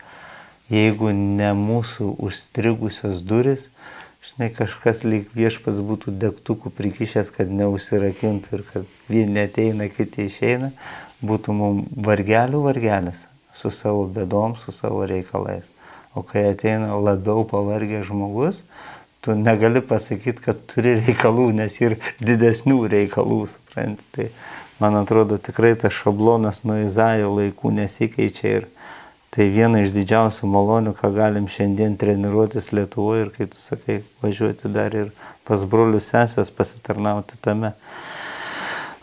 jeigu 0.70 1.10
ne 1.14 1.50
mūsų 1.58 2.14
užstrigusios 2.22 3.24
duris, 3.26 3.68
žinai, 4.24 4.50
kažkas 4.54 5.02
lyg 5.04 5.30
viešpas 5.34 5.80
būtų 5.84 6.14
degtukų 6.20 6.72
prikišęs, 6.76 7.32
kad 7.34 7.50
neužsirakintų 7.50 8.54
ir 8.56 8.64
kad 8.68 8.94
vieni 9.08 9.44
ateina, 9.46 9.88
kiti 9.90 10.28
išeina, 10.28 10.70
būtų 11.24 11.56
mums 11.56 11.90
vargelių 12.06 12.62
vargelis 12.68 13.26
su 13.52 13.72
savo 13.74 14.06
bėdom, 14.08 14.56
su 14.56 14.72
savo 14.72 15.04
reikalais. 15.08 15.66
O 16.14 16.22
kai 16.26 16.48
ateina 16.50 16.96
labiau 16.98 17.44
pavargęs 17.46 18.08
žmogus, 18.08 18.64
tu 19.20 19.34
negali 19.34 19.82
pasakyti, 19.84 20.42
kad 20.42 20.64
turi 20.70 20.96
reikalų, 21.02 21.50
nes 21.60 21.76
ir 21.82 21.98
didesnių 22.22 22.80
reikalų, 22.90 23.44
supranti. 23.52 24.06
Tai 24.16 24.28
man 24.80 24.96
atrodo 25.02 25.38
tikrai 25.38 25.74
tas 25.78 25.94
šablonas 25.94 26.64
nuo 26.64 26.80
Izaijo 26.86 27.34
laikų 27.36 27.74
nesikeičia 27.76 28.54
ir 28.60 28.68
tai 29.34 29.46
viena 29.54 29.82
iš 29.84 29.92
didžiausių 29.94 30.48
malonių, 30.50 30.94
ką 30.98 31.12
galim 31.14 31.46
šiandien 31.50 31.94
treniruotis 32.00 32.72
Lietuvoje 32.74 33.26
ir 33.26 33.34
kai 33.34 33.46
tu 33.50 33.60
sakai, 33.60 34.00
važiuoti 34.22 34.70
dar 34.74 34.94
ir 34.96 35.12
pas 35.46 35.62
brolius 35.62 36.10
sesės 36.10 36.50
pasitarnauti 36.54 37.38
tame. 37.42 37.74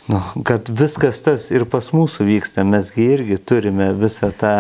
Nu, 0.08 0.22
kad 0.48 0.70
viskas 0.72 1.20
tas 1.24 1.50
ir 1.52 1.66
pas 1.68 1.90
mūsų 1.96 2.28
vyksta, 2.28 2.64
mesgi 2.68 3.08
irgi 3.16 3.40
turime 3.44 3.94
visą 3.96 4.32
tą 4.32 4.54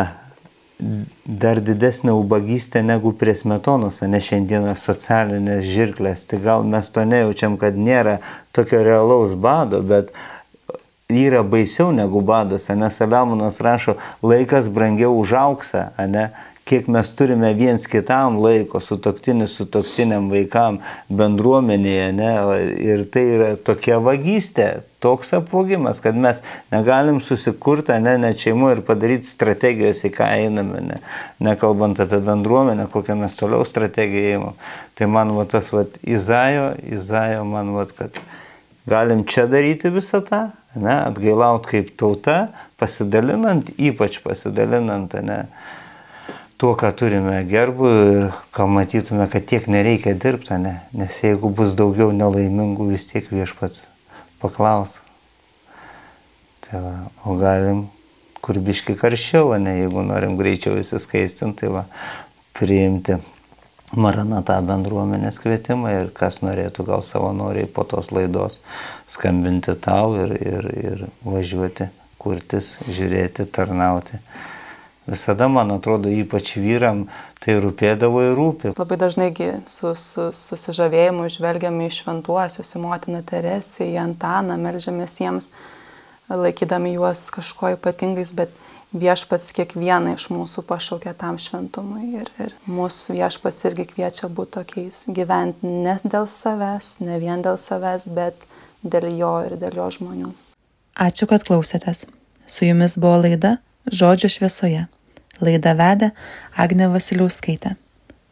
dar 1.25 1.61
didesnę 1.61 2.13
ubagystę 2.13 2.83
negu 2.83 3.13
prie 3.13 3.33
smetonos, 3.35 4.01
ne 4.01 4.19
šiandieną 4.21 4.75
socialinės 4.77 5.65
žirklės. 5.65 6.27
Tai 6.29 6.39
gal 6.43 6.67
mes 6.69 6.91
to 6.93 7.05
nejaučiam, 7.07 7.57
kad 7.57 7.79
nėra 7.79 8.19
tokio 8.53 8.83
realaus 8.85 9.33
bado, 9.33 9.81
bet 9.81 10.13
yra 11.09 11.43
baisiau 11.43 11.93
negu 11.95 12.21
badas, 12.21 12.67
nes 12.67 12.97
Saliamonas 12.99 13.61
rašo, 13.63 13.95
laikas 14.23 14.67
brangiau 14.67 15.15
už 15.15 15.31
auksą, 15.39 15.89
ne? 16.07 16.31
kiek 16.67 16.89
mes 16.91 17.13
turime 17.15 17.53
viens 17.55 17.85
kitam 17.87 18.41
laiko, 18.43 18.81
su 18.83 18.97
toktiniu, 18.99 19.45
su 19.47 19.63
toktiniam 19.71 20.27
vaikam, 20.27 20.81
bendruomenėje, 21.07 22.09
ne? 22.11 22.33
ir 22.83 23.05
tai 23.07 23.23
yra 23.37 23.47
tokia 23.55 24.01
vagystė, 24.03 24.65
toks 24.99 25.31
apvogimas, 25.39 26.03
kad 26.03 26.19
mes 26.19 26.43
negalim 26.75 27.21
susikurti, 27.23 27.95
ne, 28.03 28.17
net 28.19 28.43
šeimų 28.43 28.73
ir 28.75 28.83
padaryti 28.91 29.31
strategijos, 29.31 30.03
į 30.03 30.11
ką 30.19 30.27
einame, 30.41 30.83
ne? 30.89 30.99
nekalbant 31.39 32.03
apie 32.03 32.19
bendruomenę, 32.19 32.91
kokią 32.91 33.15
mes 33.23 33.39
toliau 33.39 33.63
strategiją 33.63 34.35
įimam. 34.35 34.59
Tai 34.99 35.07
man 35.15 35.31
va 35.39 35.47
tas 35.47 35.71
va 35.71 35.87
Izaijo, 36.03 36.73
Izaijo 36.99 37.47
man 37.47 37.71
va, 37.79 37.87
kad 37.95 38.19
galim 38.91 39.23
čia 39.23 39.47
daryti 39.47 39.95
visą 39.95 40.19
tą, 40.19 40.49
ne, 40.75 40.93
atgailaut 41.07 41.67
kaip 41.69 41.93
tauta, 41.99 42.49
pasidalinant, 42.79 43.71
ypač 43.77 44.19
pasidalinant, 44.23 45.13
ne, 45.23 45.39
tuo, 46.59 46.73
ką 46.79 46.91
turime 46.97 47.39
gerbų 47.49 47.91
ir 48.03 48.27
ką 48.55 48.67
matytume, 48.71 49.29
kad 49.31 49.47
tiek 49.49 49.69
nereikia 49.71 50.15
dirbti, 50.17 50.57
ne, 50.61 50.77
nes 50.97 51.19
jeigu 51.23 51.51
bus 51.53 51.77
daugiau 51.79 52.11
nelaimingų, 52.15 52.89
vis 52.93 53.07
tiek 53.11 53.29
viešpats 53.31 53.85
paklaus. 54.41 54.99
Tai 56.67 56.83
va, 56.83 56.95
o 57.23 57.37
galim 57.39 57.85
kurbiški 58.43 58.97
karščiau, 58.99 59.55
ne, 59.61 59.79
jeigu 59.83 60.03
norim 60.05 60.35
greičiau 60.39 60.77
įsiskaistinti, 60.81 61.63
tai 61.63 61.73
va, 61.73 61.87
priimti 62.57 63.17
Maranata 63.95 64.57
bendruomenės 64.67 65.37
kvietimą 65.39 65.93
ir 65.93 66.09
kas 66.15 66.41
norėtų 66.43 66.83
gal 66.89 67.03
savanoriai 67.05 67.69
po 67.71 67.85
tos 67.87 68.11
laidos 68.11 68.59
skambinti 69.07 69.77
tau 69.79 70.17
ir, 70.19 70.33
ir, 70.43 70.67
ir 70.75 71.05
važiuoti, 71.23 71.87
kurtis, 72.19 72.73
žiūrėti, 72.91 73.45
tarnauti. 73.47 74.19
Visada, 75.07 75.47
man 75.47 75.71
atrodo, 75.71 76.11
ypač 76.11 76.57
vyram 76.59 77.05
tai 77.39 77.55
rūpėdavo 77.63 78.25
ir 78.25 78.35
rūpi. 78.35 78.73
Labai 78.75 78.97
dažnai 78.99 79.29
su, 79.71 79.93
su 79.95 80.27
susižavėjimu 80.35 81.29
žvelgiame 81.31 81.87
į 81.87 81.93
šventuosius, 82.01 82.73
į 82.75 82.83
motiną 82.83 83.23
Teresę, 83.23 83.87
į 83.87 84.01
Antaną, 84.03 84.59
melžiamės 84.59 85.15
jiems, 85.23 85.53
laikydami 86.27 86.97
juos 86.97 87.29
kažko 87.31 87.77
ypatingais, 87.77 88.35
bet 88.35 88.51
viešpats 88.95 89.51
kiekvieną 89.57 90.15
iš 90.15 90.27
mūsų 90.31 90.63
pašaukia 90.67 91.13
tam 91.17 91.37
šventumui 91.41 92.13
ir, 92.21 92.29
ir 92.39 92.53
mūsų 92.71 93.17
viešpats 93.17 93.65
irgi 93.69 93.87
kviečia 93.91 94.29
būti 94.31 94.57
tokiais, 94.59 95.05
gyventi 95.11 95.67
ne 95.67 95.97
dėl 96.03 96.27
savęs, 96.31 96.97
ne 97.03 97.19
vien 97.19 97.43
dėl 97.43 97.59
savęs, 97.59 98.07
bet 98.15 98.47
dėl 98.83 99.09
jo 99.17 99.33
ir 99.47 99.57
dėl 99.59 99.81
jo 99.81 99.89
žmonių. 99.99 100.31
Ačiū, 100.97 101.27
kad 101.29 101.43
klausėtės. 101.45 102.07
Su 102.47 102.65
jumis 102.65 102.97
buvo 102.97 103.25
laida 103.27 103.57
Žodžio 103.87 104.31
šviesoje. 104.31 104.87
Laidą 105.39 105.75
vedė 105.77 106.09
Agne 106.57 106.87
Vasiliauskaitė. 106.91 107.75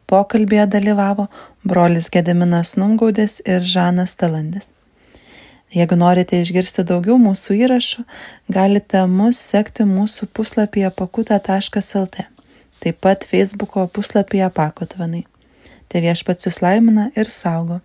Pokalbėje 0.10 0.66
dalyvavo 0.74 1.28
brolis 1.64 2.10
Gediminas 2.14 2.76
Numgaudės 2.80 3.40
ir 3.46 3.62
Žanas 3.62 4.18
Talandis. 4.20 4.72
Jeigu 5.76 5.98
norite 6.00 6.38
išgirsti 6.40 6.86
daugiau 6.88 7.18
mūsų 7.20 7.58
įrašų, 7.66 8.06
galite 8.56 9.02
mus 9.12 9.42
sekti 9.44 9.84
mūsų 9.84 10.30
puslapyje 10.32 10.92
pakuta.lt, 10.96 12.24
taip 12.80 13.02
pat 13.04 13.28
Facebook'o 13.28 13.84
puslapyje 13.92 14.48
pakotvanai. 14.56 15.26
Tai 15.92 16.04
viešpats 16.08 16.48
jūs 16.48 16.62
laimina 16.64 17.10
ir 17.20 17.28
saugo. 17.28 17.82